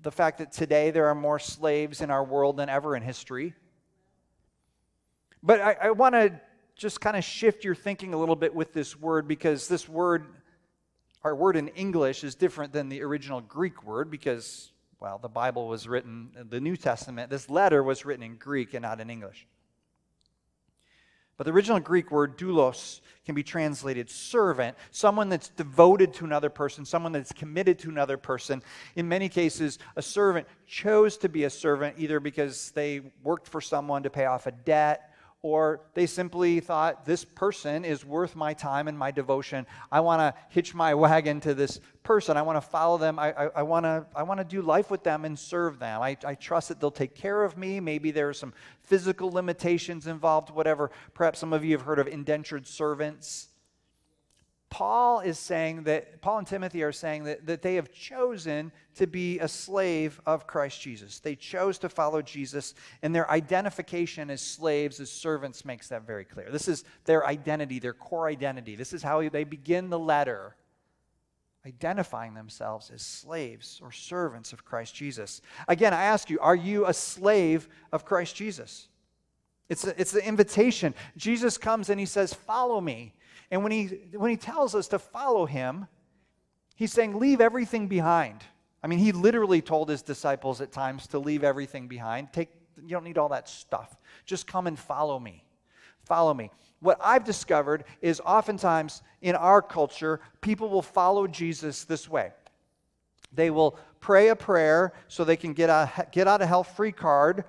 the 0.00 0.10
fact 0.10 0.38
that 0.38 0.52
today 0.52 0.90
there 0.90 1.06
are 1.08 1.14
more 1.14 1.38
slaves 1.38 2.00
in 2.00 2.10
our 2.10 2.24
world 2.24 2.56
than 2.56 2.70
ever 2.70 2.96
in 2.96 3.02
history. 3.02 3.52
But 5.42 5.60
I, 5.60 5.76
I 5.82 5.90
want 5.90 6.14
to 6.14 6.40
just 6.76 7.02
kind 7.02 7.18
of 7.18 7.22
shift 7.22 7.62
your 7.62 7.74
thinking 7.74 8.14
a 8.14 8.16
little 8.16 8.36
bit 8.36 8.54
with 8.54 8.72
this 8.72 8.98
word 8.98 9.28
because 9.28 9.68
this 9.68 9.86
word, 9.86 10.28
our 11.22 11.36
word 11.36 11.56
in 11.56 11.68
English, 11.68 12.24
is 12.24 12.34
different 12.34 12.72
than 12.72 12.88
the 12.88 13.02
original 13.02 13.42
Greek 13.42 13.84
word 13.84 14.10
because, 14.10 14.72
well, 14.98 15.18
the 15.18 15.28
Bible 15.28 15.68
was 15.68 15.86
written, 15.86 16.30
the 16.48 16.58
New 16.58 16.74
Testament, 16.74 17.28
this 17.28 17.50
letter 17.50 17.82
was 17.82 18.06
written 18.06 18.22
in 18.22 18.36
Greek 18.36 18.72
and 18.72 18.80
not 18.80 18.98
in 18.98 19.10
English. 19.10 19.46
But 21.40 21.46
the 21.46 21.52
original 21.52 21.80
Greek 21.80 22.10
word 22.10 22.36
doulos 22.36 23.00
can 23.24 23.34
be 23.34 23.42
translated 23.42 24.10
servant, 24.10 24.76
someone 24.90 25.30
that's 25.30 25.48
devoted 25.48 26.12
to 26.12 26.26
another 26.26 26.50
person, 26.50 26.84
someone 26.84 27.12
that's 27.12 27.32
committed 27.32 27.78
to 27.78 27.88
another 27.88 28.18
person. 28.18 28.62
In 28.94 29.08
many 29.08 29.30
cases, 29.30 29.78
a 29.96 30.02
servant 30.02 30.46
chose 30.66 31.16
to 31.16 31.30
be 31.30 31.44
a 31.44 31.48
servant 31.48 31.94
either 31.96 32.20
because 32.20 32.72
they 32.72 33.00
worked 33.22 33.48
for 33.48 33.62
someone 33.62 34.02
to 34.02 34.10
pay 34.10 34.26
off 34.26 34.46
a 34.46 34.52
debt 34.52 35.09
or 35.42 35.80
they 35.94 36.06
simply 36.06 36.60
thought, 36.60 37.06
this 37.06 37.24
person 37.24 37.84
is 37.84 38.04
worth 38.04 38.36
my 38.36 38.52
time 38.52 38.88
and 38.88 38.98
my 38.98 39.10
devotion. 39.10 39.66
I 39.90 40.00
want 40.00 40.20
to 40.20 40.34
hitch 40.50 40.74
my 40.74 40.94
wagon 40.94 41.40
to 41.40 41.54
this 41.54 41.80
person. 42.02 42.36
I 42.36 42.42
want 42.42 42.56
to 42.56 42.68
follow 42.68 42.98
them. 42.98 43.18
I, 43.18 43.32
I, 43.32 43.48
I 43.56 43.62
want 43.62 43.84
to 43.84 44.06
I 44.14 44.22
wanna 44.22 44.44
do 44.44 44.60
life 44.60 44.90
with 44.90 45.02
them 45.02 45.24
and 45.24 45.38
serve 45.38 45.78
them. 45.78 46.02
I, 46.02 46.16
I 46.24 46.34
trust 46.34 46.68
that 46.68 46.80
they'll 46.80 46.90
take 46.90 47.14
care 47.14 47.42
of 47.42 47.56
me. 47.56 47.80
Maybe 47.80 48.10
there 48.10 48.28
are 48.28 48.34
some 48.34 48.52
physical 48.82 49.30
limitations 49.30 50.06
involved, 50.06 50.50
whatever. 50.50 50.90
Perhaps 51.14 51.38
some 51.38 51.52
of 51.52 51.64
you 51.64 51.72
have 51.72 51.86
heard 51.86 51.98
of 51.98 52.08
indentured 52.08 52.66
servants. 52.66 53.49
Paul 54.70 55.18
is 55.18 55.36
saying 55.36 55.82
that, 55.82 56.22
Paul 56.22 56.38
and 56.38 56.46
Timothy 56.46 56.84
are 56.84 56.92
saying 56.92 57.24
that, 57.24 57.44
that 57.46 57.60
they 57.60 57.74
have 57.74 57.92
chosen 57.92 58.70
to 58.94 59.06
be 59.08 59.40
a 59.40 59.48
slave 59.48 60.20
of 60.26 60.46
Christ 60.46 60.80
Jesus. 60.80 61.18
They 61.18 61.34
chose 61.34 61.76
to 61.78 61.88
follow 61.88 62.22
Jesus, 62.22 62.74
and 63.02 63.12
their 63.12 63.28
identification 63.28 64.30
as 64.30 64.40
slaves, 64.40 65.00
as 65.00 65.10
servants, 65.10 65.64
makes 65.64 65.88
that 65.88 66.06
very 66.06 66.24
clear. 66.24 66.50
This 66.50 66.68
is 66.68 66.84
their 67.04 67.26
identity, 67.26 67.80
their 67.80 67.92
core 67.92 68.28
identity. 68.28 68.76
This 68.76 68.92
is 68.92 69.02
how 69.02 69.28
they 69.28 69.42
begin 69.42 69.90
the 69.90 69.98
letter, 69.98 70.54
identifying 71.66 72.34
themselves 72.34 72.92
as 72.94 73.02
slaves 73.02 73.80
or 73.82 73.90
servants 73.90 74.52
of 74.52 74.64
Christ 74.64 74.94
Jesus. 74.94 75.42
Again, 75.66 75.92
I 75.92 76.04
ask 76.04 76.30
you, 76.30 76.38
are 76.38 76.56
you 76.56 76.86
a 76.86 76.94
slave 76.94 77.68
of 77.90 78.04
Christ 78.04 78.36
Jesus? 78.36 78.86
It's, 79.68 79.84
a, 79.84 80.00
it's 80.00 80.12
the 80.12 80.26
invitation. 80.26 80.94
Jesus 81.16 81.58
comes 81.58 81.90
and 81.90 81.98
he 81.98 82.06
says, 82.06 82.34
Follow 82.34 82.80
me. 82.80 83.14
And 83.50 83.62
when 83.62 83.72
he, 83.72 83.86
when 84.12 84.30
he 84.30 84.36
tells 84.36 84.74
us 84.74 84.88
to 84.88 84.98
follow 84.98 85.46
him, 85.46 85.86
he's 86.76 86.92
saying, 86.92 87.18
leave 87.18 87.40
everything 87.40 87.88
behind. 87.88 88.44
I 88.82 88.86
mean, 88.86 88.98
he 88.98 89.12
literally 89.12 89.60
told 89.60 89.88
his 89.88 90.02
disciples 90.02 90.60
at 90.60 90.72
times 90.72 91.06
to 91.08 91.18
leave 91.18 91.44
everything 91.44 91.88
behind. 91.88 92.32
Take, 92.32 92.48
you 92.76 92.90
don't 92.90 93.04
need 93.04 93.18
all 93.18 93.28
that 93.30 93.48
stuff. 93.48 93.96
Just 94.24 94.46
come 94.46 94.66
and 94.66 94.78
follow 94.78 95.18
me. 95.18 95.44
Follow 96.04 96.32
me. 96.32 96.50
What 96.80 96.98
I've 97.02 97.24
discovered 97.24 97.84
is 98.00 98.20
oftentimes 98.24 99.02
in 99.20 99.34
our 99.34 99.60
culture, 99.60 100.20
people 100.40 100.70
will 100.70 100.82
follow 100.82 101.26
Jesus 101.26 101.84
this 101.84 102.08
way. 102.08 102.32
They 103.32 103.50
will 103.50 103.78
pray 104.00 104.28
a 104.28 104.36
prayer 104.36 104.94
so 105.08 105.24
they 105.24 105.36
can 105.36 105.52
get 105.52 105.68
a 105.68 106.08
get 106.10 106.26
out 106.26 106.40
of 106.40 106.48
hell 106.48 106.64
free 106.64 106.90
card 106.90 107.44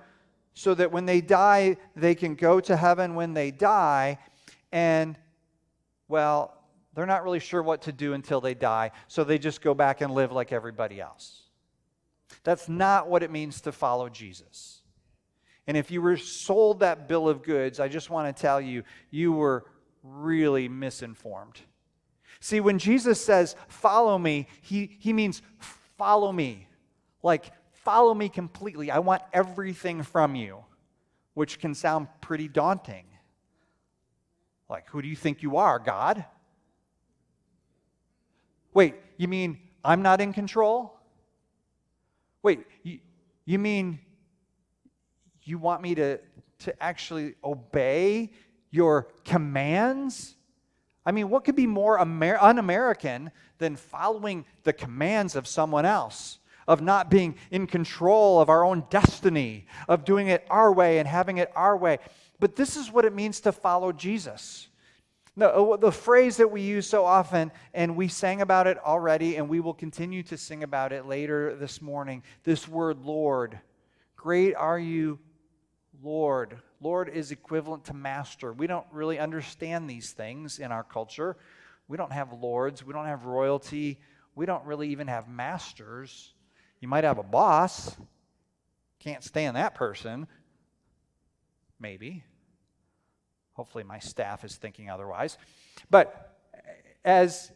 so 0.54 0.74
that 0.74 0.92
when 0.92 1.06
they 1.06 1.20
die, 1.20 1.78
they 1.96 2.14
can 2.14 2.34
go 2.34 2.60
to 2.60 2.76
heaven 2.76 3.14
when 3.14 3.32
they 3.32 3.50
die. 3.50 4.18
And 4.70 5.16
well, 6.12 6.54
they're 6.94 7.06
not 7.06 7.24
really 7.24 7.40
sure 7.40 7.62
what 7.62 7.82
to 7.82 7.92
do 7.92 8.12
until 8.12 8.42
they 8.42 8.52
die, 8.52 8.90
so 9.08 9.24
they 9.24 9.38
just 9.38 9.62
go 9.62 9.72
back 9.72 10.02
and 10.02 10.12
live 10.12 10.30
like 10.30 10.52
everybody 10.52 11.00
else. 11.00 11.44
That's 12.44 12.68
not 12.68 13.08
what 13.08 13.22
it 13.22 13.30
means 13.30 13.62
to 13.62 13.72
follow 13.72 14.10
Jesus. 14.10 14.82
And 15.66 15.74
if 15.74 15.90
you 15.90 16.02
were 16.02 16.18
sold 16.18 16.80
that 16.80 17.08
bill 17.08 17.30
of 17.30 17.42
goods, 17.42 17.80
I 17.80 17.88
just 17.88 18.10
want 18.10 18.34
to 18.36 18.38
tell 18.38 18.60
you, 18.60 18.82
you 19.10 19.32
were 19.32 19.64
really 20.02 20.68
misinformed. 20.68 21.58
See, 22.40 22.60
when 22.60 22.78
Jesus 22.78 23.24
says, 23.24 23.56
follow 23.68 24.18
me, 24.18 24.48
he, 24.60 24.98
he 25.00 25.14
means 25.14 25.40
follow 25.96 26.30
me. 26.30 26.68
Like, 27.22 27.52
follow 27.72 28.12
me 28.12 28.28
completely. 28.28 28.90
I 28.90 28.98
want 28.98 29.22
everything 29.32 30.02
from 30.02 30.34
you, 30.34 30.58
which 31.32 31.58
can 31.58 31.74
sound 31.74 32.08
pretty 32.20 32.48
daunting. 32.48 33.06
Like, 34.72 34.88
who 34.88 35.02
do 35.02 35.08
you 35.08 35.14
think 35.14 35.42
you 35.42 35.58
are, 35.58 35.78
God? 35.78 36.24
Wait, 38.72 38.94
you 39.18 39.28
mean 39.28 39.58
I'm 39.84 40.00
not 40.00 40.22
in 40.22 40.32
control? 40.32 40.98
Wait, 42.42 42.60
you, 42.82 42.98
you 43.44 43.58
mean 43.58 43.98
you 45.42 45.58
want 45.58 45.82
me 45.82 45.94
to, 45.96 46.18
to 46.60 46.82
actually 46.82 47.34
obey 47.44 48.30
your 48.70 49.08
commands? 49.26 50.36
I 51.04 51.12
mean, 51.12 51.28
what 51.28 51.44
could 51.44 51.56
be 51.56 51.66
more 51.66 52.00
Amer- 52.00 52.42
un 52.42 52.58
American 52.58 53.30
than 53.58 53.76
following 53.76 54.46
the 54.62 54.72
commands 54.72 55.36
of 55.36 55.46
someone 55.46 55.84
else? 55.84 56.38
Of 56.66 56.80
not 56.80 57.10
being 57.10 57.34
in 57.50 57.66
control 57.66 58.40
of 58.40 58.48
our 58.48 58.64
own 58.64 58.84
destiny, 58.88 59.66
of 59.86 60.06
doing 60.06 60.28
it 60.28 60.46
our 60.48 60.72
way 60.72 60.98
and 60.98 61.06
having 61.06 61.36
it 61.36 61.52
our 61.54 61.76
way. 61.76 61.98
But 62.42 62.56
this 62.56 62.76
is 62.76 62.90
what 62.90 63.04
it 63.04 63.14
means 63.14 63.38
to 63.42 63.52
follow 63.52 63.92
Jesus. 63.92 64.66
No, 65.36 65.74
uh, 65.74 65.76
the 65.76 65.92
phrase 65.92 66.38
that 66.38 66.50
we 66.50 66.60
use 66.60 66.88
so 66.88 67.04
often, 67.04 67.52
and 67.72 67.94
we 67.94 68.08
sang 68.08 68.40
about 68.42 68.66
it 68.66 68.78
already, 68.84 69.36
and 69.36 69.48
we 69.48 69.60
will 69.60 69.74
continue 69.74 70.24
to 70.24 70.36
sing 70.36 70.64
about 70.64 70.92
it 70.92 71.06
later 71.06 71.54
this 71.54 71.80
morning 71.80 72.24
this 72.42 72.66
word, 72.66 73.04
Lord. 73.04 73.60
Great 74.16 74.56
are 74.56 74.76
you, 74.76 75.20
Lord. 76.02 76.58
Lord 76.80 77.08
is 77.10 77.30
equivalent 77.30 77.84
to 77.84 77.94
master. 77.94 78.52
We 78.52 78.66
don't 78.66 78.86
really 78.90 79.20
understand 79.20 79.88
these 79.88 80.10
things 80.10 80.58
in 80.58 80.72
our 80.72 80.82
culture. 80.82 81.36
We 81.86 81.96
don't 81.96 82.12
have 82.12 82.32
lords, 82.32 82.84
we 82.84 82.92
don't 82.92 83.06
have 83.06 83.24
royalty, 83.24 84.00
we 84.34 84.46
don't 84.46 84.64
really 84.64 84.88
even 84.88 85.06
have 85.06 85.28
masters. 85.28 86.34
You 86.80 86.88
might 86.88 87.04
have 87.04 87.18
a 87.18 87.22
boss. 87.22 87.96
Can't 88.98 89.22
stand 89.22 89.54
that 89.54 89.76
person. 89.76 90.26
Maybe. 91.78 92.24
Hopefully, 93.54 93.84
my 93.84 93.98
staff 93.98 94.44
is 94.44 94.56
thinking 94.56 94.88
otherwise. 94.88 95.38
But 95.90 96.38
as, 97.04 97.52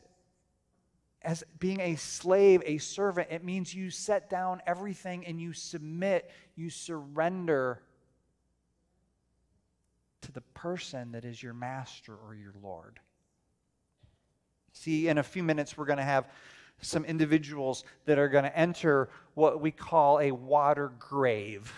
as 1.22 1.42
being 1.58 1.80
a 1.80 1.96
slave, 1.96 2.62
a 2.66 2.78
servant, 2.78 3.28
it 3.30 3.44
means 3.44 3.74
you 3.74 3.90
set 3.90 4.28
down 4.28 4.60
everything 4.66 5.26
and 5.26 5.40
you 5.40 5.52
submit, 5.52 6.30
you 6.54 6.70
surrender 6.70 7.80
to 10.22 10.32
the 10.32 10.40
person 10.40 11.12
that 11.12 11.24
is 11.24 11.42
your 11.42 11.54
master 11.54 12.14
or 12.14 12.34
your 12.34 12.52
Lord. 12.62 13.00
See, 14.72 15.08
in 15.08 15.18
a 15.18 15.22
few 15.22 15.42
minutes, 15.42 15.78
we're 15.78 15.86
going 15.86 15.98
to 15.98 16.04
have 16.04 16.28
some 16.82 17.04
individuals 17.04 17.84
that 18.04 18.18
are 18.18 18.28
going 18.28 18.44
to 18.44 18.58
enter 18.58 19.08
what 19.34 19.60
we 19.60 19.70
call 19.70 20.20
a 20.20 20.30
water 20.32 20.92
grave. 20.98 21.72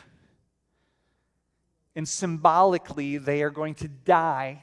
And 1.98 2.08
symbolically, 2.08 3.18
they 3.18 3.42
are 3.42 3.50
going 3.50 3.74
to 3.74 3.88
die 3.88 4.62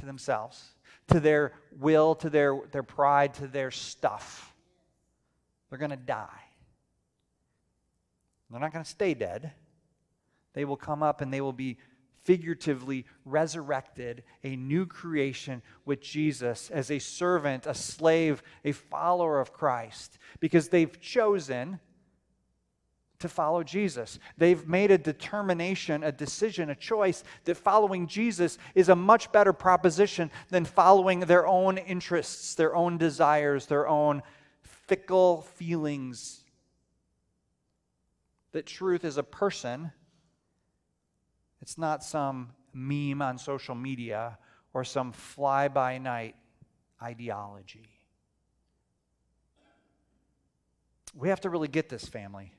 to 0.00 0.04
themselves, 0.04 0.60
to 1.06 1.20
their 1.20 1.52
will, 1.78 2.16
to 2.16 2.28
their, 2.28 2.58
their 2.72 2.82
pride, 2.82 3.34
to 3.34 3.46
their 3.46 3.70
stuff. 3.70 4.52
They're 5.70 5.78
going 5.78 5.92
to 5.92 5.96
die. 5.96 6.26
They're 8.50 8.58
not 8.58 8.72
going 8.72 8.84
to 8.84 8.90
stay 8.90 9.14
dead. 9.14 9.52
They 10.52 10.64
will 10.64 10.76
come 10.76 11.00
up 11.00 11.20
and 11.20 11.32
they 11.32 11.40
will 11.40 11.52
be 11.52 11.78
figuratively 12.24 13.06
resurrected, 13.24 14.24
a 14.42 14.56
new 14.56 14.86
creation 14.86 15.62
with 15.84 16.00
Jesus 16.00 16.72
as 16.72 16.90
a 16.90 16.98
servant, 16.98 17.66
a 17.66 17.74
slave, 17.74 18.42
a 18.64 18.72
follower 18.72 19.38
of 19.38 19.52
Christ, 19.52 20.18
because 20.40 20.70
they've 20.70 21.00
chosen 21.00 21.78
to 23.24 23.28
follow 23.30 23.62
Jesus. 23.62 24.18
They've 24.36 24.68
made 24.68 24.90
a 24.90 24.98
determination, 24.98 26.04
a 26.04 26.12
decision, 26.12 26.68
a 26.68 26.74
choice 26.74 27.24
that 27.44 27.56
following 27.56 28.06
Jesus 28.06 28.58
is 28.74 28.90
a 28.90 28.94
much 28.94 29.32
better 29.32 29.54
proposition 29.54 30.30
than 30.50 30.66
following 30.66 31.20
their 31.20 31.46
own 31.46 31.78
interests, 31.78 32.54
their 32.54 32.76
own 32.76 32.98
desires, 32.98 33.64
their 33.64 33.88
own 33.88 34.22
fickle 34.60 35.40
feelings. 35.40 36.44
That 38.52 38.66
truth 38.66 39.06
is 39.06 39.16
a 39.16 39.22
person, 39.22 39.90
it's 41.62 41.78
not 41.78 42.04
some 42.04 42.50
meme 42.74 43.22
on 43.22 43.38
social 43.38 43.74
media 43.74 44.36
or 44.74 44.84
some 44.84 45.12
fly 45.12 45.68
by 45.68 45.96
night 45.96 46.36
ideology. 47.02 47.88
We 51.14 51.30
have 51.30 51.40
to 51.40 51.48
really 51.48 51.68
get 51.68 51.88
this, 51.88 52.04
family. 52.04 52.53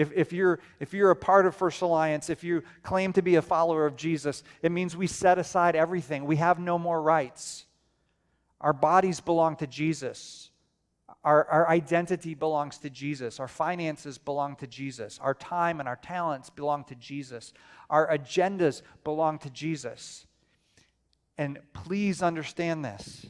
If, 0.00 0.12
if, 0.14 0.32
you're, 0.32 0.60
if 0.78 0.94
you're 0.94 1.10
a 1.10 1.16
part 1.16 1.44
of 1.44 1.54
First 1.54 1.82
Alliance, 1.82 2.30
if 2.30 2.42
you 2.42 2.62
claim 2.82 3.12
to 3.12 3.20
be 3.20 3.34
a 3.34 3.42
follower 3.42 3.84
of 3.84 3.96
Jesus, 3.96 4.42
it 4.62 4.72
means 4.72 4.96
we 4.96 5.06
set 5.06 5.38
aside 5.38 5.76
everything. 5.76 6.24
We 6.24 6.36
have 6.36 6.58
no 6.58 6.78
more 6.78 7.02
rights. 7.02 7.66
Our 8.62 8.72
bodies 8.72 9.20
belong 9.20 9.56
to 9.56 9.66
Jesus. 9.66 10.48
Our, 11.22 11.44
our 11.44 11.68
identity 11.68 12.34
belongs 12.34 12.78
to 12.78 12.88
Jesus. 12.88 13.38
Our 13.40 13.46
finances 13.46 14.16
belong 14.16 14.56
to 14.56 14.66
Jesus. 14.66 15.18
Our 15.22 15.34
time 15.34 15.80
and 15.80 15.88
our 15.88 15.96
talents 15.96 16.48
belong 16.48 16.84
to 16.84 16.94
Jesus. 16.94 17.52
Our 17.90 18.08
agendas 18.08 18.80
belong 19.04 19.38
to 19.40 19.50
Jesus. 19.50 20.24
And 21.36 21.58
please 21.74 22.22
understand 22.22 22.86
this 22.86 23.26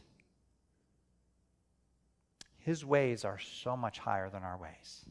His 2.59 2.85
ways 2.85 3.25
are 3.25 3.41
so 3.41 3.77
much 3.77 3.99
higher 3.99 4.31
than 4.31 4.45
our 4.45 4.57
ways. 4.57 5.05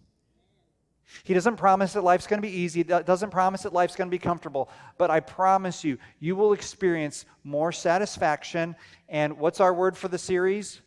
He 1.24 1.34
doesn't 1.34 1.58
promise 1.58 1.94
that 1.94 2.04
life's 2.04 2.28
going 2.28 2.42
to 2.42 2.48
be 2.48 2.54
easy. 2.54 2.84
Doesn't 2.84 3.32
promise 3.32 3.64
that 3.64 3.74
life's 3.74 3.96
going 3.96 4.10
to 4.10 4.12
be 4.12 4.20
comfortable. 4.20 4.70
But 4.98 5.10
I 5.10 5.20
promise 5.20 5.84
you, 5.84 5.98
you 6.20 6.36
will 6.36 6.54
experience 6.54 7.26
more 7.44 7.72
satisfaction. 7.72 8.76
And 9.08 9.38
what's 9.38 9.60
our 9.60 9.74
word 9.74 9.98
for 9.98 10.08
the 10.08 10.18
series? 10.18 10.82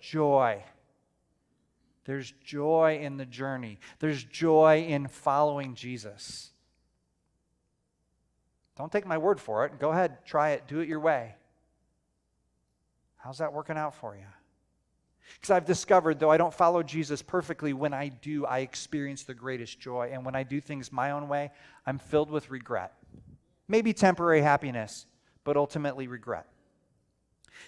Joy. 0.00 0.62
There's 2.04 2.32
joy 2.44 2.98
in 3.00 3.16
the 3.16 3.24
journey, 3.24 3.78
there's 3.98 4.22
joy 4.24 4.84
in 4.86 5.08
following 5.08 5.74
Jesus. 5.74 6.50
Don't 8.76 8.90
take 8.90 9.06
my 9.06 9.18
word 9.18 9.40
for 9.40 9.64
it. 9.64 9.78
Go 9.78 9.90
ahead, 9.90 10.24
try 10.26 10.50
it, 10.50 10.66
do 10.66 10.80
it 10.80 10.88
your 10.88 11.00
way. 11.00 11.36
How's 13.16 13.38
that 13.38 13.52
working 13.52 13.78
out 13.78 13.94
for 13.94 14.16
you? 14.16 14.26
Because 15.32 15.50
I've 15.50 15.64
discovered, 15.64 16.18
though 16.18 16.30
I 16.30 16.36
don't 16.36 16.54
follow 16.54 16.82
Jesus 16.82 17.22
perfectly, 17.22 17.72
when 17.72 17.94
I 17.94 18.08
do, 18.08 18.46
I 18.46 18.60
experience 18.60 19.24
the 19.24 19.34
greatest 19.34 19.80
joy. 19.80 20.10
And 20.12 20.24
when 20.24 20.34
I 20.34 20.42
do 20.42 20.60
things 20.60 20.92
my 20.92 21.12
own 21.12 21.28
way, 21.28 21.50
I'm 21.86 21.98
filled 21.98 22.30
with 22.30 22.50
regret. 22.50 22.92
Maybe 23.68 23.92
temporary 23.92 24.42
happiness, 24.42 25.06
but 25.42 25.56
ultimately 25.56 26.06
regret. 26.06 26.46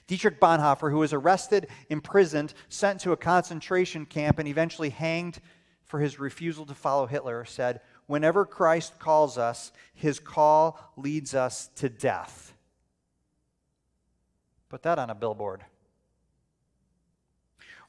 Dietrich 0.06 0.40
Bonhoeffer, 0.40 0.90
who 0.90 0.98
was 0.98 1.12
arrested, 1.12 1.68
imprisoned, 1.88 2.52
sent 2.68 3.00
to 3.00 3.12
a 3.12 3.16
concentration 3.16 4.04
camp, 4.04 4.38
and 4.38 4.48
eventually 4.48 4.90
hanged 4.90 5.40
for 5.84 6.00
his 6.00 6.18
refusal 6.18 6.66
to 6.66 6.74
follow 6.74 7.06
Hitler, 7.06 7.44
said, 7.44 7.80
Whenever 8.06 8.44
Christ 8.44 8.98
calls 8.98 9.38
us, 9.38 9.72
his 9.94 10.20
call 10.20 10.78
leads 10.96 11.34
us 11.34 11.70
to 11.76 11.88
death. 11.88 12.54
Put 14.68 14.82
that 14.82 14.98
on 14.98 15.10
a 15.10 15.14
billboard. 15.14 15.64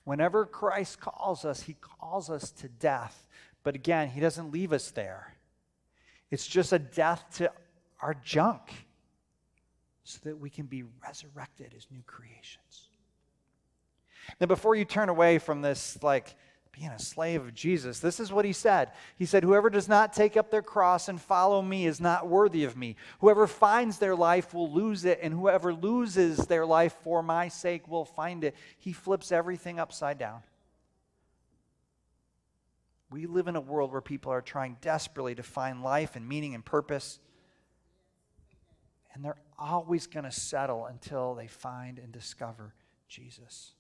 Whenever 0.08 0.46
Christ 0.46 1.02
calls 1.02 1.43
us, 1.43 1.63
he 1.63 1.76
calls 1.82 2.30
us 2.30 2.50
to 2.52 2.70
death. 2.70 3.28
But 3.62 3.76
again, 3.76 4.08
he 4.08 4.22
doesn't 4.22 4.54
leave 4.54 4.72
us 4.72 4.89
there. 4.91 5.34
It's 6.32 6.48
just 6.48 6.72
a 6.72 6.80
death 6.80 7.26
to 7.39 7.52
our 8.02 8.13
junk 8.13 8.72
so 10.06 10.20
that 10.24 10.39
we 10.39 10.50
can 10.50 10.65
be 10.65 10.86
resurrected 11.04 11.74
as 11.76 11.88
new 11.91 12.04
creations. 12.08 12.88
Now, 14.39 14.48
before 14.48 14.76
you 14.76 14.86
turn 14.86 15.10
away 15.10 15.39
from 15.39 15.62
this, 15.62 16.02
like, 16.02 16.38
being 16.71 16.89
a 16.89 16.99
slave 16.99 17.41
of 17.41 17.53
Jesus. 17.53 17.99
This 17.99 18.19
is 18.19 18.32
what 18.32 18.45
he 18.45 18.53
said. 18.53 18.91
He 19.17 19.25
said, 19.25 19.43
Whoever 19.43 19.69
does 19.69 19.88
not 19.88 20.13
take 20.13 20.38
up 20.38 20.51
their 20.51 20.62
cross 20.62 21.10
and 21.10 21.19
follow 21.21 21.62
me 21.62 21.86
is 21.86 21.99
not 21.99 22.27
worthy 22.27 22.63
of 22.63 22.77
me. 22.77 22.95
Whoever 23.19 23.47
finds 23.47 23.97
their 23.99 24.15
life 24.15 24.53
will 24.53 24.71
lose 24.71 25.06
it, 25.06 25.19
and 25.21 25.34
whoever 25.34 25.73
loses 25.73 26.38
their 26.47 26.65
life 26.65 26.95
for 27.03 27.21
my 27.21 27.47
sake 27.47 27.88
will 27.88 28.06
find 28.06 28.43
it. 28.43 28.56
He 28.77 28.93
flips 28.93 29.32
everything 29.32 29.80
upside 29.80 30.17
down. 30.17 30.41
We 33.10 33.25
live 33.25 33.47
in 33.47 33.56
a 33.56 33.62
world 33.62 33.91
where 33.91 34.01
people 34.01 34.32
are 34.32 34.41
trying 34.41 34.77
desperately 34.82 35.36
to 35.36 35.43
find 35.43 35.82
life 35.82 36.15
and 36.15 36.27
meaning 36.27 36.56
and 36.56 36.63
purpose, 36.63 37.19
and 39.13 39.23
they're 39.23 39.39
always 39.58 40.08
going 40.08 40.25
to 40.25 40.32
settle 40.32 40.86
until 40.86 41.34
they 41.34 41.47
find 41.47 41.99
and 41.99 42.12
discover 42.12 42.73
Jesus. 43.08 43.73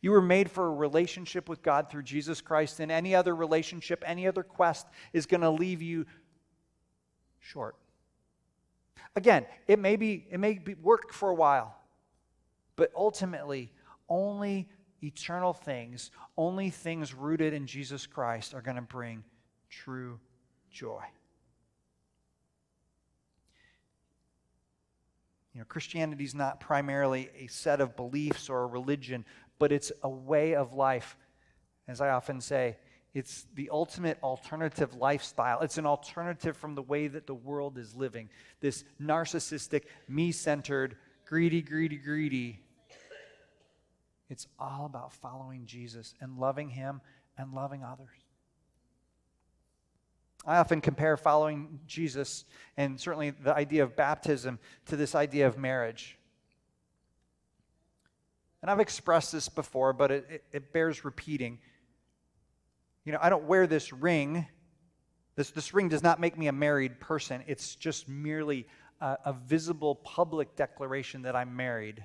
You 0.00 0.10
were 0.10 0.22
made 0.22 0.50
for 0.50 0.66
a 0.66 0.70
relationship 0.70 1.48
with 1.48 1.62
God 1.62 1.90
through 1.90 2.02
Jesus 2.02 2.40
Christ, 2.40 2.80
and 2.80 2.92
any 2.92 3.14
other 3.14 3.34
relationship, 3.34 4.04
any 4.06 4.26
other 4.26 4.42
quest 4.42 4.86
is 5.12 5.26
going 5.26 5.40
to 5.40 5.50
leave 5.50 5.82
you 5.82 6.06
short. 7.40 7.76
Again, 9.16 9.46
it 9.66 9.78
may 9.78 9.96
be 9.96 10.26
it 10.30 10.38
may 10.38 10.54
be 10.54 10.74
work 10.74 11.12
for 11.12 11.30
a 11.30 11.34
while, 11.34 11.74
but 12.76 12.92
ultimately, 12.94 13.72
only 14.08 14.68
eternal 15.02 15.52
things, 15.52 16.10
only 16.36 16.70
things 16.70 17.14
rooted 17.14 17.54
in 17.54 17.66
Jesus 17.66 18.06
Christ 18.06 18.54
are 18.54 18.62
going 18.62 18.76
to 18.76 18.82
bring 18.82 19.24
true 19.70 20.20
joy. 20.70 21.02
You 25.54 25.60
know, 25.60 25.64
Christianity 25.64 26.22
is 26.22 26.34
not 26.36 26.60
primarily 26.60 27.30
a 27.36 27.48
set 27.48 27.80
of 27.80 27.96
beliefs 27.96 28.48
or 28.48 28.62
a 28.62 28.66
religion, 28.66 29.24
but 29.58 29.72
it's 29.72 29.92
a 30.02 30.08
way 30.08 30.54
of 30.54 30.74
life. 30.74 31.16
As 31.86 32.00
I 32.00 32.10
often 32.10 32.40
say, 32.40 32.76
it's 33.14 33.46
the 33.54 33.70
ultimate 33.70 34.18
alternative 34.22 34.94
lifestyle. 34.94 35.60
It's 35.60 35.78
an 35.78 35.86
alternative 35.86 36.56
from 36.56 36.74
the 36.74 36.82
way 36.82 37.08
that 37.08 37.26
the 37.26 37.34
world 37.34 37.78
is 37.78 37.94
living. 37.94 38.28
This 38.60 38.84
narcissistic, 39.00 39.84
me 40.08 40.30
centered, 40.30 40.96
greedy, 41.26 41.62
greedy, 41.62 41.96
greedy. 41.96 42.60
It's 44.28 44.46
all 44.58 44.84
about 44.84 45.12
following 45.12 45.64
Jesus 45.64 46.14
and 46.20 46.38
loving 46.38 46.68
Him 46.68 47.00
and 47.38 47.54
loving 47.54 47.82
others. 47.82 48.10
I 50.46 50.58
often 50.58 50.80
compare 50.80 51.16
following 51.16 51.80
Jesus 51.86 52.44
and 52.76 53.00
certainly 53.00 53.30
the 53.30 53.54
idea 53.54 53.82
of 53.82 53.96
baptism 53.96 54.58
to 54.86 54.96
this 54.96 55.14
idea 55.14 55.46
of 55.46 55.58
marriage. 55.58 56.17
And 58.62 58.70
I've 58.70 58.80
expressed 58.80 59.32
this 59.32 59.48
before, 59.48 59.92
but 59.92 60.10
it, 60.10 60.26
it, 60.30 60.44
it 60.52 60.72
bears 60.72 61.04
repeating. 61.04 61.58
You 63.04 63.12
know, 63.12 63.18
I 63.22 63.30
don't 63.30 63.44
wear 63.44 63.66
this 63.66 63.92
ring. 63.92 64.46
This, 65.36 65.50
this 65.50 65.72
ring 65.72 65.88
does 65.88 66.02
not 66.02 66.20
make 66.20 66.36
me 66.36 66.48
a 66.48 66.52
married 66.52 66.98
person. 66.98 67.44
It's 67.46 67.76
just 67.76 68.08
merely 68.08 68.66
a, 69.00 69.16
a 69.26 69.32
visible 69.32 69.94
public 69.94 70.56
declaration 70.56 71.22
that 71.22 71.36
I'm 71.36 71.54
married. 71.54 72.04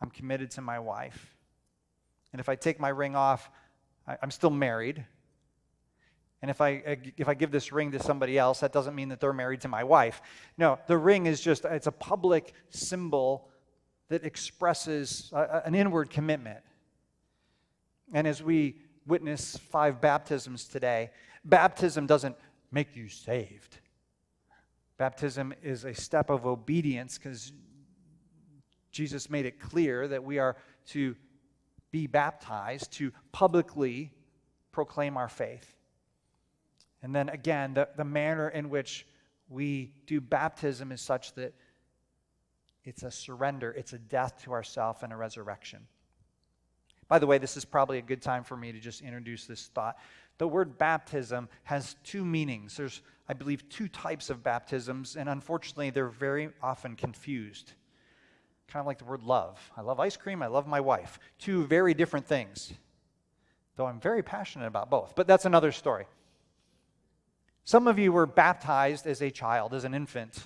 I'm 0.00 0.10
committed 0.10 0.50
to 0.52 0.62
my 0.62 0.78
wife. 0.78 1.34
And 2.32 2.40
if 2.40 2.48
I 2.48 2.56
take 2.56 2.80
my 2.80 2.88
ring 2.88 3.16
off, 3.16 3.50
I, 4.06 4.16
I'm 4.22 4.30
still 4.30 4.50
married. 4.50 5.04
And 6.40 6.50
if 6.50 6.60
I, 6.60 6.98
if 7.16 7.28
I 7.28 7.34
give 7.34 7.50
this 7.50 7.72
ring 7.72 7.90
to 7.92 8.02
somebody 8.02 8.38
else, 8.38 8.60
that 8.60 8.72
doesn't 8.72 8.94
mean 8.94 9.08
that 9.08 9.20
they're 9.20 9.32
married 9.32 9.60
to 9.62 9.68
my 9.68 9.82
wife. 9.82 10.22
No, 10.56 10.78
the 10.86 10.96
ring 10.96 11.26
is 11.26 11.40
just, 11.40 11.64
it's 11.64 11.88
a 11.88 11.92
public 11.92 12.54
symbol 12.70 13.50
that 14.08 14.24
expresses 14.24 15.30
a, 15.32 15.62
an 15.64 15.74
inward 15.74 16.10
commitment. 16.10 16.60
And 18.12 18.26
as 18.26 18.42
we 18.42 18.76
witness 19.06 19.56
five 19.56 20.00
baptisms 20.00 20.66
today, 20.66 21.10
baptism 21.44 22.06
doesn't 22.06 22.36
make 22.70 22.96
you 22.96 23.08
saved. 23.08 23.78
Baptism 24.96 25.54
is 25.62 25.84
a 25.84 25.94
step 25.94 26.30
of 26.30 26.46
obedience 26.46 27.18
because 27.18 27.52
Jesus 28.90 29.30
made 29.30 29.46
it 29.46 29.60
clear 29.60 30.08
that 30.08 30.24
we 30.24 30.38
are 30.38 30.56
to 30.86 31.14
be 31.90 32.06
baptized, 32.06 32.92
to 32.92 33.12
publicly 33.32 34.12
proclaim 34.72 35.16
our 35.16 35.28
faith. 35.28 35.76
And 37.02 37.14
then 37.14 37.28
again, 37.28 37.74
the, 37.74 37.88
the 37.96 38.04
manner 38.04 38.48
in 38.48 38.70
which 38.70 39.06
we 39.48 39.92
do 40.06 40.20
baptism 40.20 40.92
is 40.92 41.00
such 41.00 41.34
that 41.34 41.54
it's 42.88 43.02
a 43.02 43.10
surrender, 43.10 43.70
it's 43.72 43.92
a 43.92 43.98
death 43.98 44.42
to 44.44 44.52
ourself 44.52 45.02
and 45.02 45.12
a 45.12 45.16
resurrection. 45.16 45.80
By 47.06 47.18
the 47.18 47.26
way, 47.26 47.36
this 47.36 47.56
is 47.56 47.64
probably 47.64 47.98
a 47.98 48.02
good 48.02 48.22
time 48.22 48.44
for 48.44 48.56
me 48.56 48.72
to 48.72 48.80
just 48.80 49.02
introduce 49.02 49.46
this 49.46 49.66
thought. 49.74 49.98
The 50.38 50.48
word 50.48 50.78
baptism 50.78 51.48
has 51.64 51.96
two 52.02 52.24
meanings. 52.24 52.76
There's, 52.76 53.02
I 53.28 53.34
believe, 53.34 53.68
two 53.68 53.88
types 53.88 54.30
of 54.30 54.42
baptisms, 54.42 55.16
and 55.16 55.28
unfortunately, 55.28 55.90
they're 55.90 56.08
very 56.08 56.48
often 56.62 56.96
confused. 56.96 57.72
Kind 58.68 58.80
of 58.80 58.86
like 58.86 58.98
the 58.98 59.04
word 59.04 59.22
love. 59.22 59.58
I 59.76 59.82
love 59.82 60.00
ice 60.00 60.16
cream, 60.16 60.42
I 60.42 60.46
love 60.46 60.66
my 60.66 60.80
wife. 60.80 61.18
Two 61.38 61.66
very 61.66 61.92
different 61.92 62.26
things, 62.26 62.72
though 63.76 63.86
I'm 63.86 64.00
very 64.00 64.22
passionate 64.22 64.66
about 64.66 64.88
both. 64.88 65.14
But 65.14 65.26
that's 65.26 65.44
another 65.44 65.72
story. 65.72 66.06
Some 67.64 67.86
of 67.86 67.98
you 67.98 68.12
were 68.12 68.26
baptized 68.26 69.06
as 69.06 69.20
a 69.20 69.30
child, 69.30 69.74
as 69.74 69.84
an 69.84 69.92
infant, 69.92 70.42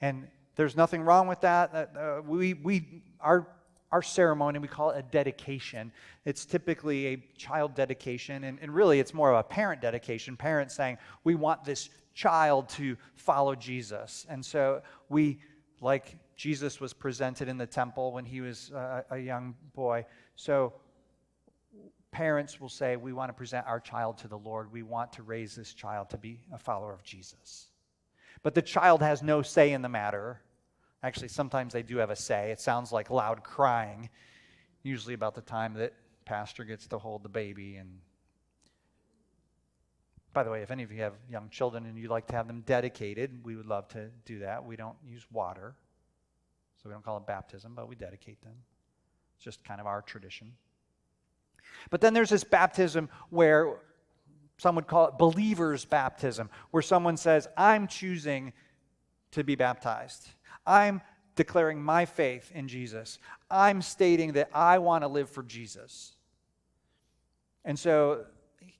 and 0.00 0.26
there's 0.58 0.76
nothing 0.76 1.02
wrong 1.02 1.28
with 1.28 1.40
that. 1.42 1.72
Uh, 1.96 2.20
we, 2.26 2.52
we, 2.52 3.04
our, 3.20 3.46
our 3.92 4.02
ceremony, 4.02 4.58
we 4.58 4.66
call 4.66 4.90
it 4.90 4.98
a 4.98 5.02
dedication. 5.02 5.92
It's 6.24 6.44
typically 6.44 7.06
a 7.06 7.16
child 7.36 7.76
dedication, 7.76 8.42
and, 8.42 8.58
and 8.60 8.74
really 8.74 8.98
it's 8.98 9.14
more 9.14 9.32
of 9.32 9.38
a 9.38 9.44
parent 9.44 9.80
dedication. 9.80 10.36
Parents 10.36 10.74
saying, 10.74 10.98
We 11.22 11.36
want 11.36 11.64
this 11.64 11.90
child 12.12 12.68
to 12.70 12.96
follow 13.14 13.54
Jesus. 13.54 14.26
And 14.28 14.44
so 14.44 14.82
we, 15.08 15.38
like 15.80 16.16
Jesus 16.34 16.80
was 16.80 16.92
presented 16.92 17.46
in 17.46 17.56
the 17.56 17.66
temple 17.66 18.12
when 18.12 18.24
he 18.24 18.40
was 18.40 18.72
a, 18.74 19.04
a 19.12 19.18
young 19.18 19.54
boy. 19.76 20.04
So 20.34 20.72
parents 22.10 22.60
will 22.60 22.68
say, 22.68 22.96
We 22.96 23.12
want 23.12 23.28
to 23.28 23.32
present 23.32 23.64
our 23.68 23.78
child 23.78 24.18
to 24.18 24.28
the 24.28 24.38
Lord. 24.38 24.72
We 24.72 24.82
want 24.82 25.12
to 25.12 25.22
raise 25.22 25.54
this 25.54 25.72
child 25.72 26.10
to 26.10 26.18
be 26.18 26.40
a 26.52 26.58
follower 26.58 26.92
of 26.92 27.04
Jesus. 27.04 27.68
But 28.42 28.56
the 28.56 28.62
child 28.62 29.02
has 29.02 29.22
no 29.22 29.42
say 29.42 29.72
in 29.72 29.82
the 29.82 29.88
matter. 29.88 30.40
Actually, 31.02 31.28
sometimes 31.28 31.72
they 31.72 31.82
do 31.82 31.98
have 31.98 32.10
a 32.10 32.16
say. 32.16 32.50
It 32.50 32.60
sounds 32.60 32.90
like 32.90 33.10
loud 33.10 33.44
crying, 33.44 34.10
usually 34.82 35.14
about 35.14 35.34
the 35.34 35.40
time 35.40 35.74
that 35.74 35.94
pastor 36.24 36.64
gets 36.64 36.86
to 36.88 36.98
hold 36.98 37.22
the 37.22 37.28
baby. 37.28 37.76
And 37.76 37.98
by 40.32 40.42
the 40.42 40.50
way, 40.50 40.62
if 40.62 40.70
any 40.70 40.82
of 40.82 40.90
you 40.90 41.02
have 41.02 41.14
young 41.30 41.48
children 41.50 41.86
and 41.86 41.96
you'd 41.96 42.10
like 42.10 42.26
to 42.28 42.36
have 42.36 42.46
them 42.46 42.62
dedicated, 42.66 43.44
we 43.44 43.54
would 43.56 43.66
love 43.66 43.88
to 43.88 44.10
do 44.24 44.40
that. 44.40 44.64
We 44.64 44.76
don't 44.76 44.96
use 45.06 45.24
water, 45.32 45.74
so 46.82 46.88
we 46.88 46.92
don't 46.92 47.04
call 47.04 47.16
it 47.16 47.26
baptism, 47.26 47.72
but 47.74 47.88
we 47.88 47.94
dedicate 47.94 48.40
them. 48.42 48.54
It's 49.36 49.44
just 49.44 49.64
kind 49.64 49.80
of 49.80 49.86
our 49.86 50.02
tradition. 50.02 50.52
But 51.90 52.00
then 52.00 52.12
there's 52.12 52.30
this 52.30 52.44
baptism 52.44 53.08
where 53.30 53.76
some 54.56 54.74
would 54.74 54.88
call 54.88 55.06
it 55.06 55.18
believer's 55.18 55.84
baptism, 55.84 56.50
where 56.72 56.82
someone 56.82 57.16
says, 57.16 57.46
I'm 57.56 57.86
choosing 57.86 58.52
to 59.30 59.44
be 59.44 59.54
baptized. 59.54 60.28
I'm 60.68 61.00
declaring 61.34 61.82
my 61.82 62.04
faith 62.04 62.52
in 62.54 62.68
Jesus. 62.68 63.18
I'm 63.50 63.80
stating 63.80 64.32
that 64.32 64.50
I 64.52 64.78
want 64.78 65.02
to 65.02 65.08
live 65.08 65.30
for 65.30 65.42
Jesus. 65.42 66.12
And 67.64 67.78
so, 67.78 68.26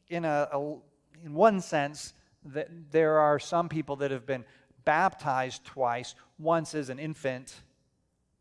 in, 0.09 0.25
a, 0.25 0.49
a 0.53 0.77
in 1.25 1.35
one 1.35 1.61
sense, 1.61 2.13
that 2.45 2.69
there 2.91 3.19
are 3.19 3.39
some 3.39 3.69
people 3.69 3.97
that 3.97 4.11
have 4.11 4.27
been 4.27 4.45
baptized 4.85 5.65
twice, 5.65 6.15
once 6.39 6.75
as 6.75 6.91
an 6.91 6.99
infant, 6.99 7.55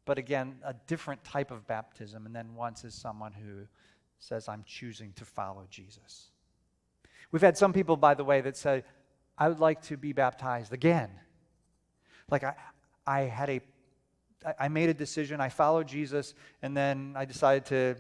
but 0.06 0.18
again, 0.18 0.58
a 0.64 0.74
different 0.88 1.24
type 1.24 1.52
of 1.52 1.68
baptism, 1.68 2.26
and 2.26 2.36
then 2.36 2.56
once 2.56 2.86
as 2.86 2.94
someone 2.94 3.34
who 3.34 3.68
says, 4.20 4.48
I'm 4.48 4.64
choosing 4.66 5.14
to 5.14 5.26
follow 5.26 5.68
Jesus. 5.70 6.30
We've 7.32 7.42
had 7.42 7.58
some 7.58 7.74
people, 7.74 7.98
by 7.98 8.14
the 8.14 8.24
way, 8.24 8.42
that 8.42 8.58
say, 8.58 8.84
I 9.38 9.50
would 9.50 9.60
like 9.60 9.82
to 9.84 9.98
be 9.98 10.14
baptized 10.14 10.74
again. 10.74 11.10
Like, 12.32 12.44
I, 12.44 12.56
I 13.08 13.22
had 13.22 13.50
a, 13.50 13.62
I 14.60 14.68
made 14.68 14.90
a 14.90 14.94
decision, 14.94 15.40
I 15.42 15.50
followed 15.50 15.88
Jesus, 15.88 16.36
and 16.62 16.76
then 16.76 17.14
I 17.16 17.26
decided 17.26 17.66
to 17.68 17.96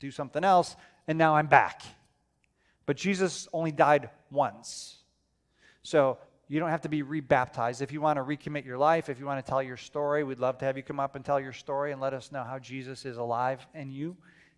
do 0.00 0.10
something 0.12 0.44
else, 0.44 0.76
and 1.08 1.18
now 1.18 1.34
I'm 1.34 1.48
back. 1.48 1.82
But 2.86 2.96
Jesus 2.96 3.48
only 3.52 3.72
died 3.72 4.08
once. 4.30 4.98
So 5.82 6.18
you 6.46 6.60
don't 6.60 6.70
have 6.70 6.82
to 6.82 6.88
be 6.88 7.02
rebaptized. 7.02 7.82
If 7.82 7.92
you 7.92 8.00
want 8.00 8.16
to 8.16 8.22
recommit 8.22 8.64
your 8.64 8.78
life, 8.78 9.08
if 9.08 9.18
you 9.18 9.26
want 9.26 9.44
to 9.44 9.48
tell 9.48 9.62
your 9.62 9.76
story, 9.76 10.24
we'd 10.24 10.38
love 10.38 10.58
to 10.58 10.64
have 10.64 10.76
you 10.76 10.82
come 10.82 11.00
up 11.00 11.16
and 11.16 11.24
tell 11.24 11.40
your 11.40 11.52
story 11.52 11.92
and 11.92 12.00
let 12.00 12.14
us 12.14 12.32
know 12.32 12.44
how 12.44 12.58
Jesus 12.58 13.04
is 13.04 13.16
alive 13.16 13.66
in 13.74 13.90
you 13.90 14.16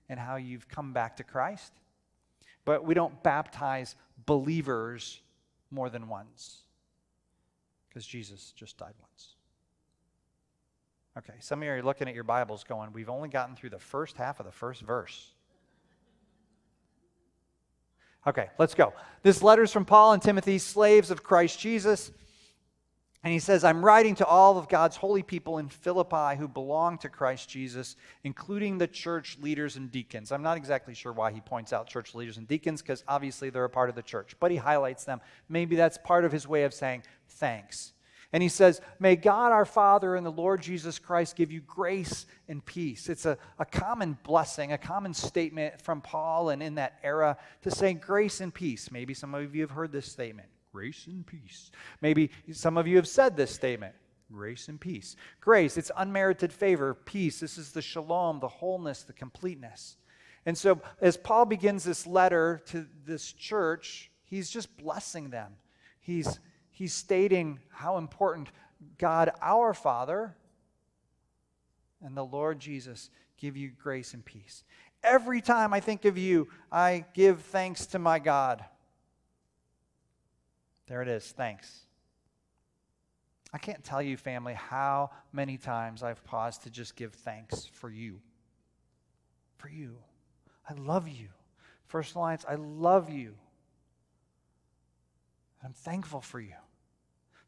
and 0.09 0.21
how 0.21 0.37
you've 0.37 0.69
come 0.69 0.93
back 0.93 1.17
to 1.17 1.25
Christ. 1.25 1.73
But 2.65 2.85
we 2.85 2.95
don't 2.95 3.23
baptize 3.23 3.97
believers 4.27 5.21
more 5.71 5.89
than 5.89 6.09
once 6.09 6.59
because 7.89 8.07
Jesus 8.07 8.53
just 8.55 8.77
died 8.77 8.95
once. 9.01 9.35
Okay, 11.19 11.35
some 11.41 11.61
of 11.61 11.67
you 11.67 11.73
are 11.73 11.83
looking 11.83 12.09
at 12.09 12.15
your 12.15 12.25
Bibles 12.25 12.63
going, 12.65 12.93
we've 12.93 13.09
only 13.09 13.29
gotten 13.29 13.57
through 13.57 13.71
the 13.71 13.79
first 13.79 14.17
half 14.17 14.39
of 14.39 14.47
the 14.47 14.53
first 14.53 14.81
verse. 14.83 15.33
Okay, 18.27 18.49
let's 18.59 18.75
go. 18.75 18.93
This 19.23 19.43
letter 19.43 19.63
is 19.63 19.73
from 19.73 19.85
Paul 19.85 20.13
and 20.13 20.23
Timothy, 20.23 20.59
slaves 20.59 21.11
of 21.11 21.23
Christ 21.25 21.59
Jesus. 21.59 22.13
And 23.25 23.33
he 23.33 23.39
says, 23.39 23.65
I'm 23.65 23.85
writing 23.85 24.15
to 24.17 24.27
all 24.27 24.57
of 24.57 24.69
God's 24.69 24.97
holy 24.97 25.23
people 25.23 25.59
in 25.59 25.69
Philippi 25.69 26.39
who 26.39 26.49
belong 26.49 26.97
to 26.99 27.09
Christ 27.09 27.51
Jesus, 27.51 27.97
including 28.25 28.79
the 28.79 28.87
church 28.87 29.37
leaders 29.43 29.77
and 29.77 29.91
deacons. 29.91 30.33
I'm 30.33 30.43
not 30.43 30.57
exactly 30.57 30.95
sure 30.95 31.13
why 31.13 31.33
he 31.33 31.41
points 31.41 31.73
out 31.73 31.87
church 31.87 32.15
leaders 32.15 32.39
and 32.39 32.49
deacons, 32.49 32.81
because 32.81 33.05
obviously 33.09 33.51
they're 33.51 33.65
a 33.65 33.71
part 33.71 33.91
of 33.91 33.97
the 33.97 34.03
church, 34.03 34.37
but 34.41 34.51
he 34.51 34.57
highlights 34.57 35.05
them. 35.05 35.21
Maybe 35.49 35.77
that's 35.77 35.99
part 35.99 36.25
of 36.25 36.33
his 36.33 36.47
way 36.47 36.63
of 36.63 36.73
saying 36.73 37.03
thanks. 37.29 37.93
And 38.33 38.43
he 38.43 38.49
says, 38.49 38.81
May 39.01 39.17
God 39.17 39.51
our 39.51 39.65
Father 39.65 40.15
and 40.15 40.25
the 40.25 40.31
Lord 40.31 40.63
Jesus 40.63 40.99
Christ 40.99 41.35
give 41.35 41.51
you 41.51 41.61
grace 41.61 42.27
and 42.49 42.65
peace. 42.65 43.09
It's 43.09 43.27
a, 43.27 43.37
a 43.59 43.65
common 43.65 44.17
blessing, 44.23 44.73
a 44.73 44.79
common 44.79 45.15
statement 45.15 45.81
from 45.81 46.01
Paul 46.01 46.51
and 46.51 46.63
in 46.63 46.77
that 46.77 46.99
era 47.03 47.37
to 47.63 47.71
say 47.71 47.93
grace 47.95 48.41
and 48.41 48.55
peace. 48.55 48.91
Maybe 48.93 49.15
some 49.15 49.35
of 49.35 49.55
you 49.55 49.63
have 49.63 49.73
heard 49.73 49.93
this 49.93 50.11
statement 50.11 50.49
grace 50.73 51.09
and 51.09 51.27
peace. 51.27 51.73
Maybe 52.01 52.31
some 52.53 52.77
of 52.77 52.87
you 52.87 52.97
have 52.97 53.09
said 53.09 53.37
this 53.37 53.51
statement 53.51 53.95
grace 54.33 54.69
and 54.69 54.81
peace. 54.81 55.17
Grace, 55.41 55.77
it's 55.77 55.91
unmerited 55.97 56.53
favor. 56.53 56.95
Peace, 56.95 57.41
this 57.41 57.59
is 57.59 57.73
the 57.73 57.83
shalom, 57.83 58.39
the 58.39 58.49
wholeness, 58.49 59.03
the 59.03 59.13
completeness. 59.13 59.97
And 60.47 60.57
so, 60.57 60.81
as 61.01 61.17
Paul 61.17 61.47
begins 61.47 61.85
this 61.85 62.07
letter 62.07 62.63
to 62.67 62.87
this 63.05 63.33
church, 63.33 64.11
he's 64.25 64.49
just 64.49 64.77
blessing 64.77 65.31
them. 65.31 65.53
He's 66.01 66.39
he's 66.81 66.95
stating 66.95 67.59
how 67.69 67.99
important 67.99 68.49
God, 68.97 69.31
our 69.43 69.75
Father, 69.75 70.35
and 72.03 72.17
the 72.17 72.25
Lord 72.25 72.59
Jesus 72.59 73.11
give 73.37 73.55
you 73.55 73.71
grace 73.83 74.15
and 74.15 74.25
peace. 74.25 74.65
Every 75.05 75.43
time 75.43 75.75
I 75.75 75.81
think 75.81 76.07
of 76.07 76.17
you, 76.17 76.49
I 76.73 77.05
give 77.13 77.43
thanks 77.43 77.85
to 77.89 77.99
my 77.99 78.19
God. 78.19 78.65
There 80.87 81.03
it 81.03 81.09
is. 81.09 81.27
Thanks. 81.27 81.81
I 83.53 83.59
can't 83.59 83.85
tell 83.85 84.01
you, 84.01 84.17
family, 84.17 84.55
how 84.55 85.11
many 85.35 85.59
times 85.59 86.03
I've 86.03 86.25
paused 86.25 86.63
to 86.63 86.71
just 86.71 86.97
give 86.97 87.13
thanks 87.13 87.67
for 87.67 87.91
you. 87.91 88.21
For 89.59 89.69
you. 89.69 89.97
I 90.67 90.73
love 90.73 91.09
you. 91.09 91.29
First 91.89 92.15
Alliance, 92.15 92.47
I 92.49 92.55
love 92.55 93.11
you. 93.11 93.35
I'm 95.63 95.75
thankful 95.75 96.23
for 96.23 96.41
you. 96.41 96.55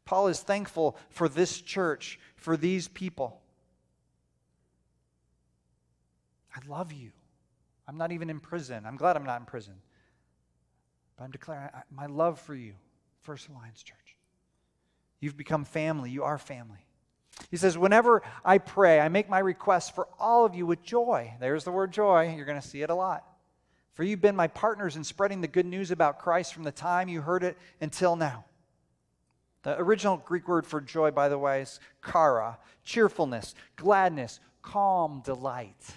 Paul 0.05 0.27
is 0.27 0.39
thankful 0.39 0.97
for 1.09 1.29
this 1.29 1.61
church, 1.61 2.19
for 2.35 2.57
these 2.57 2.87
people. 2.87 3.41
I 6.55 6.59
love 6.67 6.91
you. 6.91 7.11
I'm 7.87 7.97
not 7.97 8.11
even 8.11 8.29
in 8.29 8.39
prison. 8.39 8.85
I'm 8.85 8.97
glad 8.97 9.15
I'm 9.15 9.25
not 9.25 9.39
in 9.39 9.45
prison. 9.45 9.75
But 11.17 11.25
I'm 11.25 11.31
declaring 11.31 11.69
my 11.91 12.05
love 12.05 12.39
for 12.39 12.55
you, 12.55 12.73
First 13.21 13.49
Alliance 13.49 13.83
Church. 13.83 13.97
You've 15.19 15.37
become 15.37 15.63
family. 15.63 16.09
You 16.09 16.23
are 16.23 16.37
family. 16.37 16.85
He 17.49 17.57
says, 17.57 17.77
Whenever 17.77 18.21
I 18.43 18.57
pray, 18.57 18.99
I 18.99 19.09
make 19.09 19.29
my 19.29 19.39
requests 19.39 19.89
for 19.89 20.07
all 20.19 20.45
of 20.45 20.53
you 20.53 20.65
with 20.65 20.83
joy. 20.83 21.33
There's 21.39 21.63
the 21.63 21.71
word 21.71 21.91
joy. 21.91 22.33
You're 22.35 22.45
going 22.45 22.61
to 22.61 22.67
see 22.67 22.81
it 22.81 22.89
a 22.89 22.95
lot. 22.95 23.25
For 23.93 24.03
you've 24.03 24.21
been 24.21 24.35
my 24.35 24.47
partners 24.47 24.95
in 24.95 25.03
spreading 25.03 25.41
the 25.41 25.47
good 25.47 25.65
news 25.65 25.91
about 25.91 26.19
Christ 26.19 26.53
from 26.53 26.63
the 26.63 26.71
time 26.71 27.09
you 27.09 27.21
heard 27.21 27.43
it 27.43 27.57
until 27.79 28.15
now. 28.15 28.45
The 29.63 29.79
original 29.79 30.17
Greek 30.17 30.47
word 30.47 30.67
for 30.67 30.81
joy, 30.81 31.11
by 31.11 31.29
the 31.29 31.37
way, 31.37 31.61
is 31.61 31.79
chara, 32.05 32.59
cheerfulness, 32.83 33.55
gladness, 33.77 34.39
calm, 34.61 35.21
delight. 35.25 35.95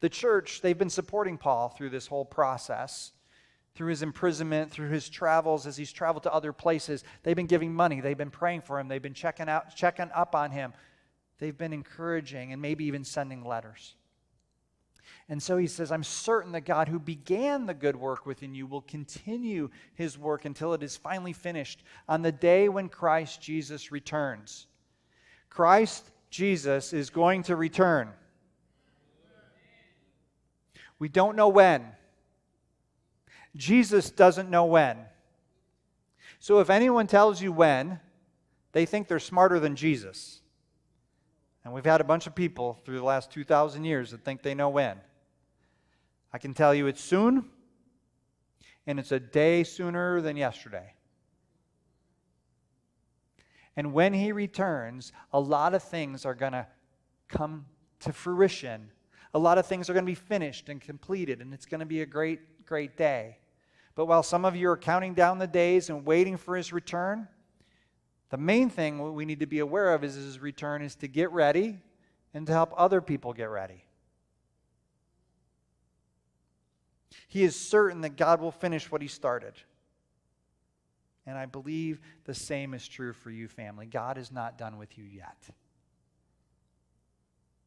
The 0.00 0.08
church, 0.08 0.60
they've 0.62 0.78
been 0.78 0.90
supporting 0.90 1.36
Paul 1.36 1.68
through 1.68 1.90
this 1.90 2.06
whole 2.06 2.24
process, 2.24 3.12
through 3.74 3.90
his 3.90 4.02
imprisonment, 4.02 4.70
through 4.70 4.88
his 4.88 5.08
travels, 5.08 5.66
as 5.66 5.76
he's 5.76 5.92
traveled 5.92 6.22
to 6.22 6.32
other 6.32 6.52
places. 6.52 7.04
They've 7.22 7.36
been 7.36 7.46
giving 7.46 7.74
money, 7.74 8.00
they've 8.00 8.16
been 8.16 8.30
praying 8.30 8.62
for 8.62 8.80
him, 8.80 8.88
they've 8.88 9.02
been 9.02 9.14
checking 9.14 9.48
out, 9.48 9.76
checking 9.76 10.10
up 10.14 10.34
on 10.34 10.52
him. 10.52 10.72
They've 11.38 11.56
been 11.56 11.72
encouraging 11.72 12.52
and 12.52 12.62
maybe 12.62 12.84
even 12.86 13.04
sending 13.04 13.44
letters. 13.44 13.94
And 15.28 15.42
so 15.42 15.58
he 15.58 15.66
says, 15.66 15.92
I'm 15.92 16.04
certain 16.04 16.52
that 16.52 16.62
God, 16.62 16.88
who 16.88 16.98
began 16.98 17.66
the 17.66 17.74
good 17.74 17.96
work 17.96 18.24
within 18.24 18.54
you, 18.54 18.66
will 18.66 18.82
continue 18.82 19.68
his 19.94 20.18
work 20.18 20.44
until 20.44 20.72
it 20.74 20.82
is 20.82 20.96
finally 20.96 21.32
finished 21.32 21.82
on 22.08 22.22
the 22.22 22.32
day 22.32 22.68
when 22.68 22.88
Christ 22.88 23.40
Jesus 23.42 23.92
returns. 23.92 24.66
Christ 25.50 26.10
Jesus 26.30 26.92
is 26.92 27.10
going 27.10 27.42
to 27.44 27.56
return. 27.56 28.08
We 30.98 31.08
don't 31.08 31.36
know 31.36 31.48
when. 31.48 31.84
Jesus 33.56 34.10
doesn't 34.10 34.50
know 34.50 34.64
when. 34.64 34.98
So 36.38 36.60
if 36.60 36.70
anyone 36.70 37.06
tells 37.06 37.42
you 37.42 37.52
when, 37.52 38.00
they 38.72 38.86
think 38.86 39.08
they're 39.08 39.18
smarter 39.18 39.58
than 39.58 39.76
Jesus. 39.76 40.37
And 41.68 41.74
we've 41.74 41.84
had 41.84 42.00
a 42.00 42.04
bunch 42.04 42.26
of 42.26 42.34
people 42.34 42.80
through 42.82 42.96
the 42.96 43.04
last 43.04 43.30
2,000 43.30 43.84
years 43.84 44.12
that 44.12 44.24
think 44.24 44.40
they 44.40 44.54
know 44.54 44.70
when. 44.70 44.96
I 46.32 46.38
can 46.38 46.54
tell 46.54 46.74
you 46.74 46.86
it's 46.86 47.02
soon, 47.02 47.44
and 48.86 48.98
it's 48.98 49.12
a 49.12 49.20
day 49.20 49.64
sooner 49.64 50.22
than 50.22 50.38
yesterday. 50.38 50.94
And 53.76 53.92
when 53.92 54.14
he 54.14 54.32
returns, 54.32 55.12
a 55.30 55.38
lot 55.38 55.74
of 55.74 55.82
things 55.82 56.24
are 56.24 56.34
going 56.34 56.52
to 56.52 56.66
come 57.28 57.66
to 58.00 58.14
fruition. 58.14 58.90
A 59.34 59.38
lot 59.38 59.58
of 59.58 59.66
things 59.66 59.90
are 59.90 59.92
going 59.92 60.06
to 60.06 60.10
be 60.10 60.14
finished 60.14 60.70
and 60.70 60.80
completed, 60.80 61.42
and 61.42 61.52
it's 61.52 61.66
going 61.66 61.80
to 61.80 61.86
be 61.86 62.00
a 62.00 62.06
great, 62.06 62.64
great 62.64 62.96
day. 62.96 63.36
But 63.94 64.06
while 64.06 64.22
some 64.22 64.46
of 64.46 64.56
you 64.56 64.70
are 64.70 64.78
counting 64.78 65.12
down 65.12 65.36
the 65.36 65.46
days 65.46 65.90
and 65.90 66.06
waiting 66.06 66.38
for 66.38 66.56
his 66.56 66.72
return, 66.72 67.28
the 68.30 68.36
main 68.36 68.68
thing 68.68 69.14
we 69.14 69.24
need 69.24 69.40
to 69.40 69.46
be 69.46 69.58
aware 69.58 69.94
of 69.94 70.04
is 70.04 70.14
his 70.14 70.38
return 70.38 70.82
is 70.82 70.94
to 70.96 71.08
get 71.08 71.30
ready 71.32 71.78
and 72.34 72.46
to 72.46 72.52
help 72.52 72.72
other 72.76 73.00
people 73.00 73.32
get 73.32 73.48
ready. 73.48 73.84
He 77.26 77.42
is 77.42 77.56
certain 77.56 78.02
that 78.02 78.16
God 78.16 78.40
will 78.40 78.50
finish 78.50 78.90
what 78.90 79.02
he 79.02 79.08
started. 79.08 79.54
And 81.26 81.36
I 81.36 81.46
believe 81.46 82.00
the 82.24 82.34
same 82.34 82.72
is 82.72 82.88
true 82.88 83.12
for 83.12 83.30
you, 83.30 83.48
family. 83.48 83.86
God 83.86 84.16
is 84.16 84.32
not 84.32 84.56
done 84.56 84.78
with 84.78 84.96
you 84.96 85.04
yet. 85.04 85.36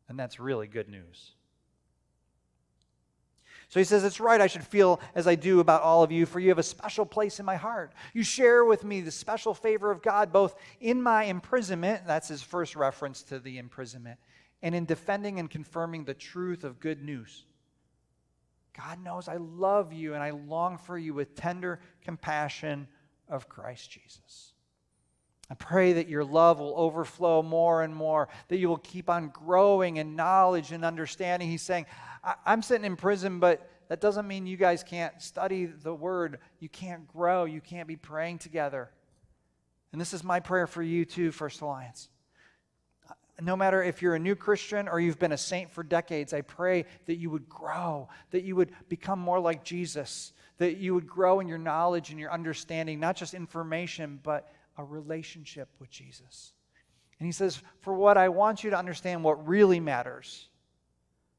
And 0.09 0.19
that's 0.19 0.39
really 0.39 0.67
good 0.67 0.89
news. 0.89 1.31
So 3.71 3.79
he 3.79 3.85
says, 3.85 4.03
It's 4.03 4.19
right, 4.19 4.41
I 4.41 4.47
should 4.47 4.65
feel 4.65 4.99
as 5.15 5.27
I 5.27 5.35
do 5.35 5.61
about 5.61 5.81
all 5.81 6.03
of 6.03 6.11
you, 6.11 6.25
for 6.25 6.41
you 6.41 6.49
have 6.49 6.59
a 6.59 6.63
special 6.63 7.05
place 7.05 7.39
in 7.39 7.45
my 7.45 7.55
heart. 7.55 7.93
You 8.13 8.21
share 8.21 8.65
with 8.65 8.83
me 8.83 8.99
the 8.99 9.11
special 9.11 9.53
favor 9.53 9.89
of 9.91 10.01
God, 10.01 10.33
both 10.33 10.55
in 10.81 11.01
my 11.01 11.23
imprisonment, 11.23 12.05
that's 12.05 12.27
his 12.27 12.43
first 12.43 12.75
reference 12.75 13.23
to 13.23 13.39
the 13.39 13.57
imprisonment, 13.57 14.19
and 14.61 14.75
in 14.75 14.83
defending 14.83 15.39
and 15.39 15.49
confirming 15.49 16.03
the 16.03 16.13
truth 16.13 16.65
of 16.65 16.81
good 16.81 17.01
news. 17.01 17.45
God 18.75 19.01
knows 19.01 19.29
I 19.29 19.37
love 19.37 19.93
you 19.93 20.15
and 20.15 20.21
I 20.21 20.31
long 20.31 20.77
for 20.77 20.97
you 20.97 21.13
with 21.13 21.33
tender 21.33 21.79
compassion 22.03 22.89
of 23.29 23.47
Christ 23.47 23.89
Jesus. 23.89 24.51
I 25.51 25.53
pray 25.55 25.91
that 25.93 26.07
your 26.07 26.23
love 26.23 26.61
will 26.61 26.73
overflow 26.77 27.43
more 27.43 27.83
and 27.83 27.93
more, 27.93 28.29
that 28.47 28.55
you 28.55 28.69
will 28.69 28.77
keep 28.77 29.09
on 29.09 29.27
growing 29.27 29.97
in 29.97 30.15
knowledge 30.15 30.71
and 30.71 30.85
understanding. 30.85 31.49
He's 31.49 31.61
saying, 31.61 31.87
I'm 32.45 32.61
sitting 32.61 32.85
in 32.85 32.95
prison, 32.95 33.41
but 33.41 33.69
that 33.89 33.99
doesn't 33.99 34.25
mean 34.25 34.47
you 34.47 34.55
guys 34.55 34.81
can't 34.81 35.21
study 35.21 35.65
the 35.65 35.93
word. 35.93 36.39
You 36.61 36.69
can't 36.69 37.05
grow. 37.05 37.43
You 37.43 37.59
can't 37.59 37.85
be 37.85 37.97
praying 37.97 38.37
together. 38.37 38.91
And 39.91 39.99
this 39.99 40.13
is 40.13 40.23
my 40.23 40.39
prayer 40.39 40.67
for 40.67 40.81
you 40.81 41.03
too, 41.03 41.31
First 41.31 41.59
Alliance 41.59 42.07
no 43.41 43.55
matter 43.55 43.81
if 43.81 44.01
you're 44.03 44.13
a 44.13 44.19
new 44.19 44.35
Christian 44.35 44.87
or 44.87 44.99
you've 44.99 45.17
been 45.17 45.31
a 45.31 45.37
saint 45.37 45.71
for 45.71 45.83
decades, 45.83 46.31
I 46.31 46.41
pray 46.41 46.85
that 47.07 47.15
you 47.15 47.31
would 47.31 47.49
grow, 47.49 48.07
that 48.29 48.43
you 48.43 48.55
would 48.55 48.71
become 48.87 49.17
more 49.17 49.39
like 49.39 49.63
Jesus, 49.63 50.31
that 50.59 50.77
you 50.77 50.93
would 50.93 51.07
grow 51.07 51.39
in 51.39 51.47
your 51.47 51.57
knowledge 51.57 52.11
and 52.11 52.19
your 52.19 52.31
understanding, 52.31 52.99
not 52.99 53.15
just 53.15 53.33
information, 53.33 54.19
but 54.21 54.53
a 54.77 54.83
relationship 54.83 55.69
with 55.79 55.89
Jesus. 55.89 56.53
And 57.19 57.25
he 57.27 57.31
says, 57.31 57.61
For 57.81 57.93
what 57.93 58.17
I 58.17 58.29
want 58.29 58.63
you 58.63 58.71
to 58.71 58.77
understand 58.77 59.23
what 59.23 59.47
really 59.47 59.79
matters, 59.79 60.47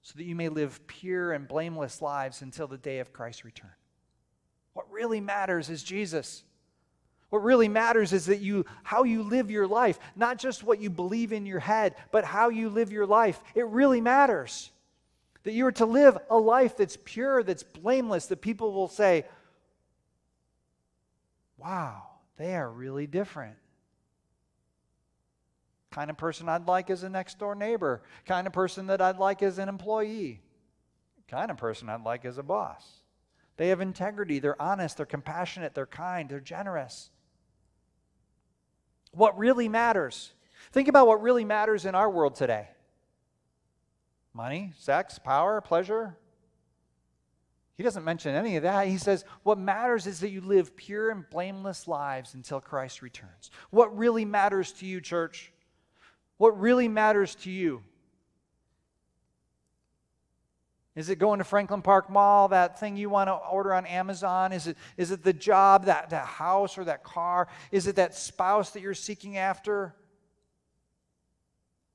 so 0.03 0.15
that 0.17 0.25
you 0.25 0.35
may 0.35 0.49
live 0.49 0.87
pure 0.87 1.33
and 1.33 1.49
blameless 1.49 2.03
lives 2.03 2.43
until 2.43 2.67
the 2.67 2.79
day 2.79 2.99
of 2.99 3.13
Christ's 3.13 3.45
return. 3.45 3.73
What 4.75 4.91
really 4.91 5.21
matters 5.21 5.71
is 5.71 5.83
Jesus. 5.83 6.45
What 7.31 7.43
really 7.43 7.69
matters 7.69 8.13
is 8.13 8.27
that 8.27 8.41
you 8.41 8.67
how 8.83 9.05
you 9.05 9.23
live 9.23 9.51
your 9.51 9.67
life, 9.67 9.99
not 10.15 10.39
just 10.39 10.63
what 10.63 10.81
you 10.81 10.91
believe 10.91 11.33
in 11.33 11.47
your 11.47 11.61
head, 11.61 11.95
but 12.11 12.25
how 12.25 12.51
you 12.51 12.69
live 12.69 12.93
your 12.93 13.07
life. 13.07 13.41
It 13.55 13.67
really 13.67 14.01
matters. 14.01 14.71
That 15.45 15.53
you 15.53 15.67
are 15.67 15.73
to 15.73 15.87
live 15.87 16.19
a 16.31 16.37
life 16.37 16.77
that's 16.77 16.99
pure, 17.03 17.43
that's 17.43 17.63
blameless, 17.63 18.27
that 18.27 18.41
people 18.41 18.73
will 18.73 18.89
say, 18.89 19.25
"Wow, 21.57 22.12
they 22.43 22.57
are 22.57 22.71
really 22.71 23.07
different." 23.07 23.57
Kind 25.91 26.11
of 26.11 26.17
person 26.17 26.49
I'd 26.49 26.67
like 26.67 26.91
as 26.91 27.03
a 27.03 27.09
next 27.09 27.39
door 27.39 27.55
neighbor, 27.55 28.03
kind 28.25 28.47
of 28.47 28.53
person 28.53 28.87
that 28.87 29.01
I'd 29.01 29.19
like 29.19 29.43
as 29.43 29.59
an 29.59 29.69
employee, 29.69 30.43
kind 31.29 31.51
of 31.51 31.57
person 31.57 31.89
I'd 31.89 32.03
like 32.03 32.25
as 32.25 32.39
a 32.39 32.43
boss. 32.43 33.03
They 33.59 33.69
have 33.69 33.81
integrity, 33.81 34.39
they're 34.39 34.61
honest, 34.61 34.97
they're 34.97 35.07
compassionate, 35.07 35.75
they're 35.75 35.87
kind, 35.87 36.29
they're 36.29 36.41
generous 36.41 37.11
what 39.13 39.39
really 39.39 39.69
matters. 39.69 40.33
Think 40.73 40.89
about 40.89 41.07
what 41.07 41.23
really 41.23 41.45
matters 41.45 41.85
in 41.85 41.95
our 41.95 42.11
world 42.11 42.35
today 42.35 42.69
money, 44.35 44.73
sex, 44.79 45.19
power, 45.19 45.61
pleasure. 45.61 46.17
He 47.77 47.83
doesn't 47.83 48.05
mention 48.05 48.35
any 48.35 48.57
of 48.57 48.65
that. 48.65 48.87
He 48.87 48.99
says, 48.99 49.25
What 49.43 49.59
matters 49.59 50.07
is 50.07 50.21
that 50.21 50.31
you 50.31 50.41
live 50.41 50.77
pure 50.77 51.11
and 51.11 51.29
blameless 51.31 51.89
lives 51.89 52.35
until 52.35 52.61
Christ 52.61 53.03
returns. 53.03 53.51
What 53.71 53.97
really 53.97 54.25
matters 54.25 54.73
to 54.75 54.87
you, 54.87 55.01
church? 55.01 55.53
What 56.37 56.61
really 56.61 56.89
matters 56.89 57.35
to 57.37 57.51
you? 57.51 57.83
Is 60.95 61.09
it 61.09 61.19
going 61.19 61.39
to 61.39 61.45
Franklin 61.45 61.81
Park 61.81 62.11
Mall, 62.11 62.49
that 62.49 62.79
thing 62.79 62.99
you 62.99 63.09
want 63.09 63.29
to 63.29 63.35
order 63.35 63.73
on 63.73 63.87
Amazon? 63.87 64.53
Is 64.53 64.67
it, 64.67 64.77
is 64.99 65.11
it 65.11 65.25
the 65.25 65.33
job, 65.33 65.87
that, 65.87 66.11
that 66.11 66.27
house, 66.27 66.77
or 66.77 66.85
that 66.85 67.03
car? 67.03 67.49
Is 67.71 67.87
it 67.87 67.97
that 67.97 68.15
spouse 68.15 68.71
that 68.71 68.83
you're 68.83 68.93
seeking 68.93 69.39
after? 69.39 69.95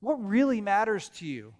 What 0.00 0.14
really 0.14 0.60
matters 0.60 1.08
to 1.10 1.26
you? 1.26 1.54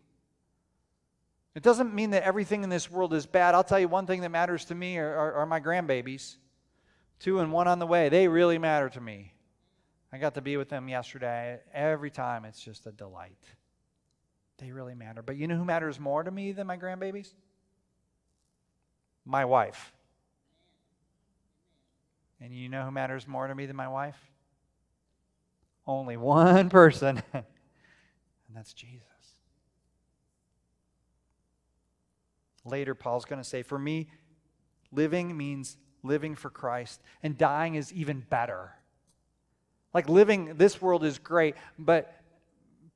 It 1.58 1.64
doesn't 1.64 1.92
mean 1.92 2.10
that 2.10 2.22
everything 2.22 2.62
in 2.62 2.70
this 2.70 2.88
world 2.88 3.12
is 3.12 3.26
bad. 3.26 3.56
I'll 3.56 3.64
tell 3.64 3.80
you 3.80 3.88
one 3.88 4.06
thing 4.06 4.20
that 4.20 4.28
matters 4.28 4.66
to 4.66 4.76
me 4.76 4.96
are, 4.96 5.12
are, 5.12 5.32
are 5.32 5.46
my 5.46 5.58
grandbabies. 5.58 6.36
Two 7.18 7.40
and 7.40 7.50
one 7.52 7.66
on 7.66 7.80
the 7.80 7.86
way. 7.86 8.08
They 8.08 8.28
really 8.28 8.58
matter 8.58 8.88
to 8.90 9.00
me. 9.00 9.34
I 10.12 10.18
got 10.18 10.34
to 10.34 10.40
be 10.40 10.56
with 10.56 10.68
them 10.68 10.88
yesterday. 10.88 11.58
Every 11.74 12.12
time 12.12 12.44
it's 12.44 12.60
just 12.60 12.86
a 12.86 12.92
delight. 12.92 13.42
They 14.58 14.70
really 14.70 14.94
matter. 14.94 15.20
But 15.20 15.34
you 15.34 15.48
know 15.48 15.56
who 15.56 15.64
matters 15.64 15.98
more 15.98 16.22
to 16.22 16.30
me 16.30 16.52
than 16.52 16.68
my 16.68 16.76
grandbabies? 16.76 17.34
My 19.26 19.44
wife. 19.44 19.92
And 22.40 22.54
you 22.54 22.68
know 22.68 22.84
who 22.84 22.92
matters 22.92 23.26
more 23.26 23.48
to 23.48 23.54
me 23.56 23.66
than 23.66 23.74
my 23.74 23.88
wife? 23.88 24.30
Only 25.88 26.16
one 26.16 26.70
person, 26.70 27.20
and 27.32 27.44
that's 28.54 28.72
Jesus. 28.72 29.07
Later, 32.68 32.94
Paul's 32.94 33.24
going 33.24 33.40
to 33.40 33.48
say, 33.48 33.62
For 33.62 33.78
me, 33.78 34.08
living 34.92 35.36
means 35.36 35.76
living 36.02 36.34
for 36.34 36.50
Christ, 36.50 37.02
and 37.22 37.36
dying 37.36 37.74
is 37.74 37.92
even 37.92 38.20
better. 38.20 38.74
Like 39.92 40.08
living 40.08 40.56
this 40.56 40.80
world 40.80 41.04
is 41.04 41.18
great, 41.18 41.56
but 41.78 42.14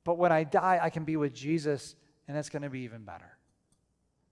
but 0.05 0.19
when 0.19 0.33
I 0.33 0.45
die, 0.45 0.81
I 0.83 0.91
can 0.91 1.05
be 1.05 1.17
with 1.17 1.33
Jesus, 1.33 1.95
and 2.27 2.37
that's 2.37 2.49
going 2.49 2.63
to 2.63 2.71
be 2.71 2.81
even 2.81 3.03
better. 3.05 3.39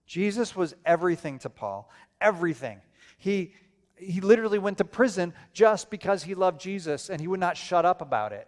Jesus 0.05 0.55
was 0.55 0.75
everything 0.85 1.39
to 1.39 1.49
Paul, 1.49 1.89
everything. 2.19 2.81
He, 3.17 3.53
he 3.95 4.19
literally 4.19 4.59
went 4.59 4.79
to 4.79 4.85
prison 4.85 5.33
just 5.53 5.89
because 5.89 6.23
he 6.23 6.35
loved 6.35 6.59
Jesus, 6.59 7.09
and 7.09 7.21
he 7.21 7.27
would 7.27 7.39
not 7.39 7.55
shut 7.55 7.85
up 7.85 8.01
about 8.01 8.33
it. 8.33 8.47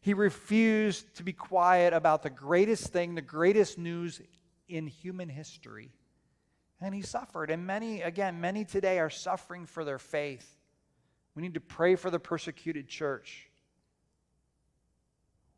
He 0.00 0.12
refused 0.12 1.14
to 1.16 1.22
be 1.22 1.32
quiet 1.32 1.92
about 1.92 2.22
the 2.22 2.30
greatest 2.30 2.88
thing, 2.92 3.14
the 3.14 3.22
greatest 3.22 3.78
news 3.78 4.20
in 4.68 4.86
human 4.86 5.28
history. 5.28 5.92
And 6.80 6.94
he 6.94 7.02
suffered. 7.02 7.50
And 7.50 7.66
many, 7.66 8.02
again, 8.02 8.40
many 8.40 8.64
today 8.64 8.98
are 8.98 9.10
suffering 9.10 9.66
for 9.66 9.84
their 9.84 9.98
faith. 9.98 10.56
We 11.34 11.42
need 11.42 11.54
to 11.54 11.60
pray 11.60 11.96
for 11.96 12.10
the 12.10 12.18
persecuted 12.18 12.88
church. 12.88 13.48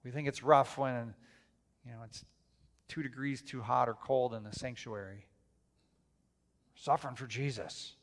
We 0.05 0.11
think 0.11 0.29
it's 0.29 0.43
rough 0.43 0.79
when, 0.79 1.15
you 1.85 1.93
know, 1.93 1.99
it's 2.05 2.25
two 2.89 3.03
degrees 3.03 3.43
too 3.43 3.61
hot 3.61 3.89
or 3.89 3.95
cold 3.95 4.35
in 4.35 4.43
the 4.43 4.53
sanctuary. 4.53 5.27
Suffering 6.75 7.17
for 7.17 7.27
Jesus. 7.27 7.95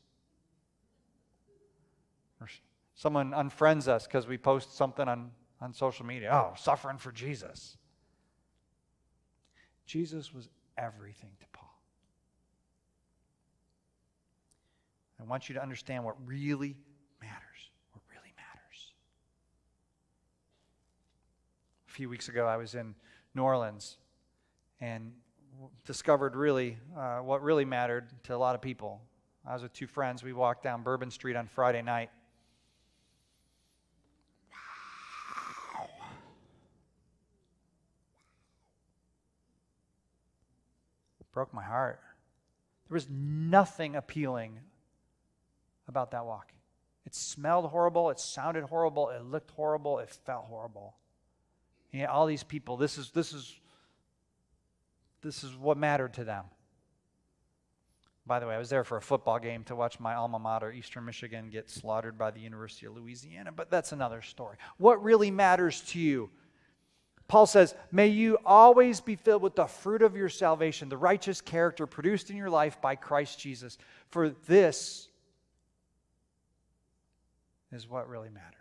Or 2.40 2.48
someone 2.94 3.32
unfriends 3.32 3.88
us 3.88 4.06
because 4.06 4.26
we 4.26 4.38
post 4.38 4.76
something 4.76 5.08
on, 5.08 5.32
on 5.60 5.72
social 5.72 6.06
media. 6.06 6.30
Oh, 6.32 6.54
suffering 6.56 6.98
for 6.98 7.10
Jesus. 7.10 7.76
Jesus 9.86 10.32
was 10.32 10.48
everything 10.78 11.30
to 11.40 11.46
Paul. 11.52 11.68
I 15.20 15.24
want 15.24 15.48
you 15.48 15.54
to 15.56 15.62
understand 15.62 16.04
what 16.04 16.14
really 16.24 16.76
matters. 17.20 17.70
What 17.92 18.02
really 18.10 18.32
matters. 18.36 18.92
A 21.88 21.92
few 21.92 22.08
weeks 22.08 22.28
ago, 22.28 22.46
I 22.46 22.56
was 22.56 22.74
in 22.74 22.94
New 23.34 23.42
Orleans 23.42 23.98
and 24.80 25.12
discovered 25.84 26.36
really 26.36 26.78
uh, 26.96 27.18
what 27.18 27.42
really 27.42 27.64
mattered 27.64 28.08
to 28.24 28.34
a 28.34 28.38
lot 28.38 28.54
of 28.54 28.62
people. 28.62 29.00
I 29.46 29.54
was 29.54 29.62
with 29.62 29.72
two 29.72 29.86
friends. 29.86 30.22
We 30.22 30.32
walked 30.32 30.62
down 30.62 30.82
Bourbon 30.82 31.10
Street 31.10 31.34
on 31.34 31.46
Friday 31.48 31.82
night. 31.82 32.10
Wow. 35.74 35.88
Broke 41.38 41.54
my 41.54 41.62
heart. 41.62 42.00
There 42.88 42.96
was 42.96 43.06
nothing 43.08 43.94
appealing 43.94 44.58
about 45.86 46.10
that 46.10 46.26
walk. 46.26 46.50
It 47.06 47.14
smelled 47.14 47.70
horrible, 47.70 48.10
it 48.10 48.18
sounded 48.18 48.64
horrible, 48.64 49.10
it 49.10 49.22
looked 49.22 49.52
horrible, 49.52 50.00
it 50.00 50.10
felt 50.10 50.46
horrible. 50.46 50.96
Know, 51.92 52.06
all 52.06 52.26
these 52.26 52.42
people, 52.42 52.76
this 52.76 52.98
is, 52.98 53.12
this, 53.12 53.32
is, 53.32 53.54
this 55.22 55.44
is 55.44 55.54
what 55.54 55.78
mattered 55.78 56.14
to 56.14 56.24
them. 56.24 56.46
By 58.26 58.40
the 58.40 58.48
way, 58.48 58.56
I 58.56 58.58
was 58.58 58.68
there 58.68 58.82
for 58.82 58.96
a 58.96 59.00
football 59.00 59.38
game 59.38 59.62
to 59.66 59.76
watch 59.76 60.00
my 60.00 60.16
alma 60.16 60.40
mater, 60.40 60.72
Eastern 60.72 61.04
Michigan, 61.04 61.50
get 61.50 61.70
slaughtered 61.70 62.18
by 62.18 62.32
the 62.32 62.40
University 62.40 62.86
of 62.86 62.96
Louisiana, 62.96 63.52
but 63.52 63.70
that's 63.70 63.92
another 63.92 64.22
story. 64.22 64.56
What 64.76 65.00
really 65.04 65.30
matters 65.30 65.82
to 65.82 66.00
you? 66.00 66.30
Paul 67.28 67.46
says, 67.46 67.74
May 67.92 68.08
you 68.08 68.38
always 68.44 69.00
be 69.00 69.14
filled 69.14 69.42
with 69.42 69.54
the 69.54 69.66
fruit 69.66 70.00
of 70.02 70.16
your 70.16 70.30
salvation, 70.30 70.88
the 70.88 70.96
righteous 70.96 71.42
character 71.42 71.86
produced 71.86 72.30
in 72.30 72.36
your 72.36 72.50
life 72.50 72.80
by 72.80 72.96
Christ 72.96 73.38
Jesus. 73.38 73.76
For 74.08 74.30
this 74.46 75.08
is 77.70 77.88
what 77.88 78.08
really 78.08 78.30
matters. 78.30 78.54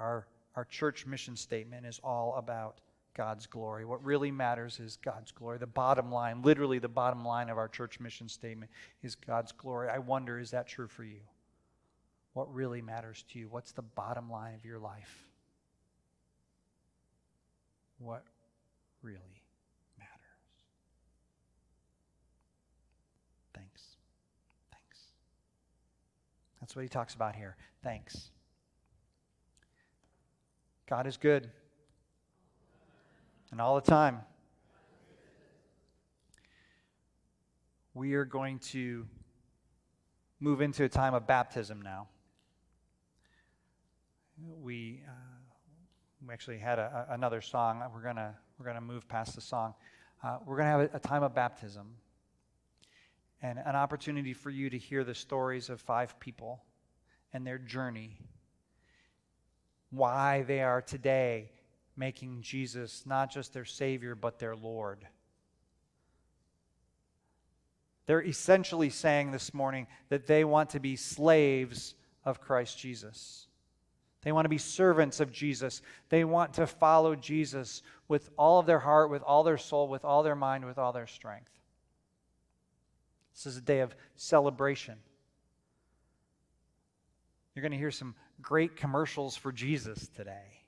Our, 0.00 0.26
our 0.56 0.64
church 0.64 1.06
mission 1.06 1.36
statement 1.36 1.86
is 1.86 2.00
all 2.02 2.34
about 2.36 2.80
God's 3.14 3.46
glory. 3.46 3.84
What 3.84 4.04
really 4.04 4.32
matters 4.32 4.80
is 4.80 4.98
God's 5.04 5.30
glory. 5.30 5.58
The 5.58 5.68
bottom 5.68 6.10
line, 6.10 6.42
literally 6.42 6.80
the 6.80 6.88
bottom 6.88 7.24
line 7.24 7.48
of 7.48 7.58
our 7.58 7.68
church 7.68 8.00
mission 8.00 8.28
statement 8.28 8.72
is 9.04 9.14
God's 9.14 9.52
glory. 9.52 9.88
I 9.88 9.98
wonder, 9.98 10.40
is 10.40 10.50
that 10.50 10.66
true 10.66 10.88
for 10.88 11.04
you? 11.04 11.20
What 12.34 12.52
really 12.52 12.82
matters 12.82 13.24
to 13.32 13.38
you? 13.38 13.48
What's 13.48 13.72
the 13.72 13.82
bottom 13.82 14.28
line 14.28 14.54
of 14.54 14.64
your 14.64 14.78
life? 14.78 15.28
What 17.98 18.24
really 19.02 19.44
matters? 19.96 20.10
Thanks. 23.54 23.82
Thanks. 24.72 24.98
That's 26.60 26.74
what 26.74 26.82
he 26.82 26.88
talks 26.88 27.14
about 27.14 27.36
here. 27.36 27.56
Thanks. 27.84 28.30
God 30.88 31.06
is 31.06 31.16
good. 31.16 31.48
And 33.52 33.60
all 33.60 33.76
the 33.76 33.88
time. 33.88 34.22
We 37.94 38.14
are 38.14 38.24
going 38.24 38.58
to 38.58 39.06
move 40.40 40.60
into 40.60 40.82
a 40.82 40.88
time 40.88 41.14
of 41.14 41.28
baptism 41.28 41.80
now. 41.80 42.08
We, 44.60 45.02
uh, 45.06 45.12
we 46.26 46.32
actually 46.32 46.58
had 46.58 46.78
a, 46.78 47.06
a, 47.10 47.14
another 47.14 47.40
song. 47.40 47.82
We're 47.94 48.14
to 48.14 48.34
we're 48.58 48.66
gonna 48.66 48.80
move 48.80 49.08
past 49.08 49.34
the 49.34 49.40
song. 49.40 49.74
Uh, 50.22 50.38
we're 50.46 50.56
to 50.58 50.64
have 50.64 50.80
a, 50.80 50.96
a 50.96 51.00
time 51.00 51.22
of 51.22 51.34
baptism 51.34 51.96
and 53.42 53.58
an 53.58 53.76
opportunity 53.76 54.32
for 54.32 54.50
you 54.50 54.70
to 54.70 54.78
hear 54.78 55.04
the 55.04 55.14
stories 55.14 55.68
of 55.68 55.80
five 55.80 56.18
people 56.18 56.62
and 57.32 57.46
their 57.46 57.58
journey 57.58 58.18
why 59.90 60.42
they 60.42 60.62
are 60.62 60.80
today 60.80 61.50
making 61.96 62.42
Jesus 62.42 63.04
not 63.06 63.30
just 63.30 63.52
their 63.52 63.64
Savior, 63.64 64.14
but 64.14 64.38
their 64.38 64.56
Lord. 64.56 65.06
They're 68.06 68.22
essentially 68.22 68.90
saying 68.90 69.30
this 69.30 69.54
morning 69.54 69.86
that 70.08 70.26
they 70.26 70.44
want 70.44 70.70
to 70.70 70.80
be 70.80 70.96
slaves 70.96 71.94
of 72.24 72.40
Christ 72.40 72.78
Jesus. 72.78 73.46
They 74.24 74.32
want 74.32 74.46
to 74.46 74.50
be 74.50 74.58
servants 74.58 75.20
of 75.20 75.30
Jesus. 75.30 75.82
They 76.08 76.24
want 76.24 76.54
to 76.54 76.66
follow 76.66 77.14
Jesus 77.14 77.82
with 78.08 78.30
all 78.38 78.58
of 78.58 78.66
their 78.66 78.78
heart, 78.78 79.10
with 79.10 79.22
all 79.22 79.44
their 79.44 79.58
soul, 79.58 79.86
with 79.86 80.04
all 80.04 80.22
their 80.22 80.34
mind, 80.34 80.64
with 80.64 80.78
all 80.78 80.92
their 80.92 81.06
strength. 81.06 81.50
This 83.34 83.46
is 83.46 83.58
a 83.58 83.60
day 83.60 83.80
of 83.80 83.94
celebration. 84.16 84.96
You're 87.54 87.62
going 87.62 87.72
to 87.72 87.78
hear 87.78 87.90
some 87.90 88.14
great 88.40 88.76
commercials 88.76 89.36
for 89.36 89.52
Jesus 89.52 90.08
today. 90.08 90.62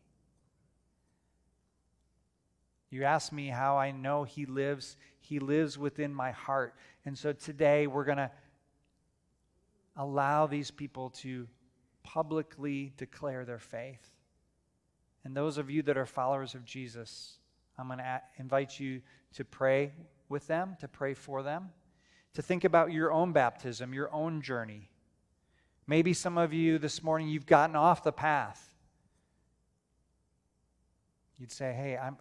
You 2.90 3.05
ask 3.05 3.33
me 3.33 3.49
how 3.49 3.79
I 3.79 3.90
know 3.90 4.25
He 4.25 4.45
lives. 4.45 4.97
He 5.19 5.38
lives 5.38 5.79
within 5.79 6.14
my 6.14 6.31
heart. 6.33 6.75
And 7.07 7.16
so 7.16 7.33
today 7.33 7.87
we're 7.87 8.05
going 8.05 8.19
to 8.19 8.31
allow 9.97 10.47
these 10.47 10.71
people 10.71 11.11
to 11.11 11.49
publicly 12.07 12.92
declare 12.97 13.45
their 13.45 13.59
faith. 13.59 14.12
And 15.25 15.37
those 15.37 15.59
of 15.59 15.69
you 15.69 15.83
that 15.83 15.99
are 15.99 16.07
followers 16.07 16.55
of 16.55 16.64
Jesus, 16.64 17.38
I'm 17.77 17.88
going 17.88 17.99
to 17.99 18.23
invite 18.38 18.79
you 18.79 19.03
to 19.35 19.45
pray 19.45 19.92
with 20.29 20.47
them, 20.47 20.77
to 20.81 20.87
pray 20.87 21.14
for 21.14 21.42
them, 21.42 21.71
to 22.35 22.42
think 22.42 22.62
about 22.62 22.92
your 22.92 23.12
own 23.12 23.33
baptism, 23.33 23.92
your 23.92 24.12
own 24.14 24.40
journey. 24.40 24.88
Maybe 25.88 26.12
some 26.12 26.38
of 26.38 26.53
you 26.53 26.79
this 26.79 27.03
morning, 27.03 27.29
you've 27.29 27.47
gotten 27.47 27.75
off 27.75 28.05
the 28.05 28.12
path. 28.12 28.73
You'd 31.38 31.51
say, 31.53 31.73
Hey, 31.73 31.97
I'm, 31.97 32.16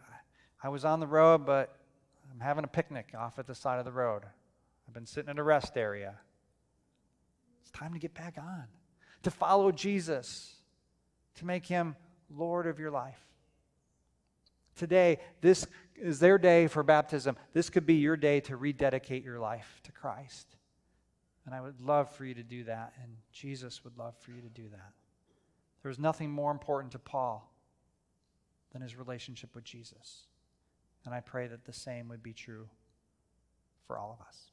I 0.63 0.69
was 0.69 0.83
on 0.83 0.99
the 0.99 1.07
road, 1.07 1.45
but 1.45 1.77
I'm 2.31 2.39
having 2.39 2.63
a 2.63 2.67
picnic 2.67 3.13
off 3.15 3.37
at 3.37 3.45
the 3.45 3.55
side 3.55 3.77
of 3.77 3.85
the 3.85 3.91
road. 3.91 4.23
I've 4.87 4.93
been 4.95 5.05
sitting 5.05 5.29
in 5.29 5.37
a 5.37 5.43
rest 5.43 5.77
area. 5.77 6.15
It's 7.61 7.71
time 7.71 7.93
to 7.93 7.99
get 7.99 8.15
back 8.15 8.35
on, 8.39 8.65
to 9.25 9.31
follow 9.31 9.71
Jesus, 9.71 10.53
to 11.33 11.47
make 11.47 11.65
him 11.65 11.95
Lord 12.29 12.67
of 12.67 12.79
your 12.79 12.91
life. 12.91 13.19
Today, 14.75 15.17
this 15.41 15.65
is 15.95 16.19
their 16.19 16.37
day 16.37 16.67
for 16.67 16.83
baptism. 16.83 17.35
This 17.51 17.71
could 17.71 17.87
be 17.87 17.95
your 17.95 18.17
day 18.17 18.39
to 18.41 18.55
rededicate 18.55 19.23
your 19.23 19.39
life 19.39 19.81
to 19.85 19.91
Christ. 19.91 20.57
And 21.43 21.55
I 21.55 21.61
would 21.61 21.81
love 21.81 22.11
for 22.11 22.23
you 22.23 22.35
to 22.35 22.43
do 22.43 22.65
that, 22.65 22.93
and 23.01 23.13
Jesus 23.31 23.83
would 23.83 23.97
love 23.97 24.15
for 24.19 24.29
you 24.29 24.41
to 24.41 24.49
do 24.49 24.69
that. 24.69 24.91
There 25.81 25.89
was 25.89 25.97
nothing 25.97 26.29
more 26.29 26.51
important 26.51 26.91
to 26.91 26.99
Paul 26.99 27.51
than 28.73 28.83
his 28.83 28.95
relationship 28.95 29.55
with 29.55 29.63
Jesus. 29.63 30.27
And 31.03 31.15
I 31.15 31.19
pray 31.19 31.47
that 31.47 31.65
the 31.65 31.73
same 31.73 32.09
would 32.09 32.21
be 32.21 32.33
true 32.33 32.69
for 33.87 33.97
all 33.97 34.15
of 34.19 34.27
us. 34.27 34.51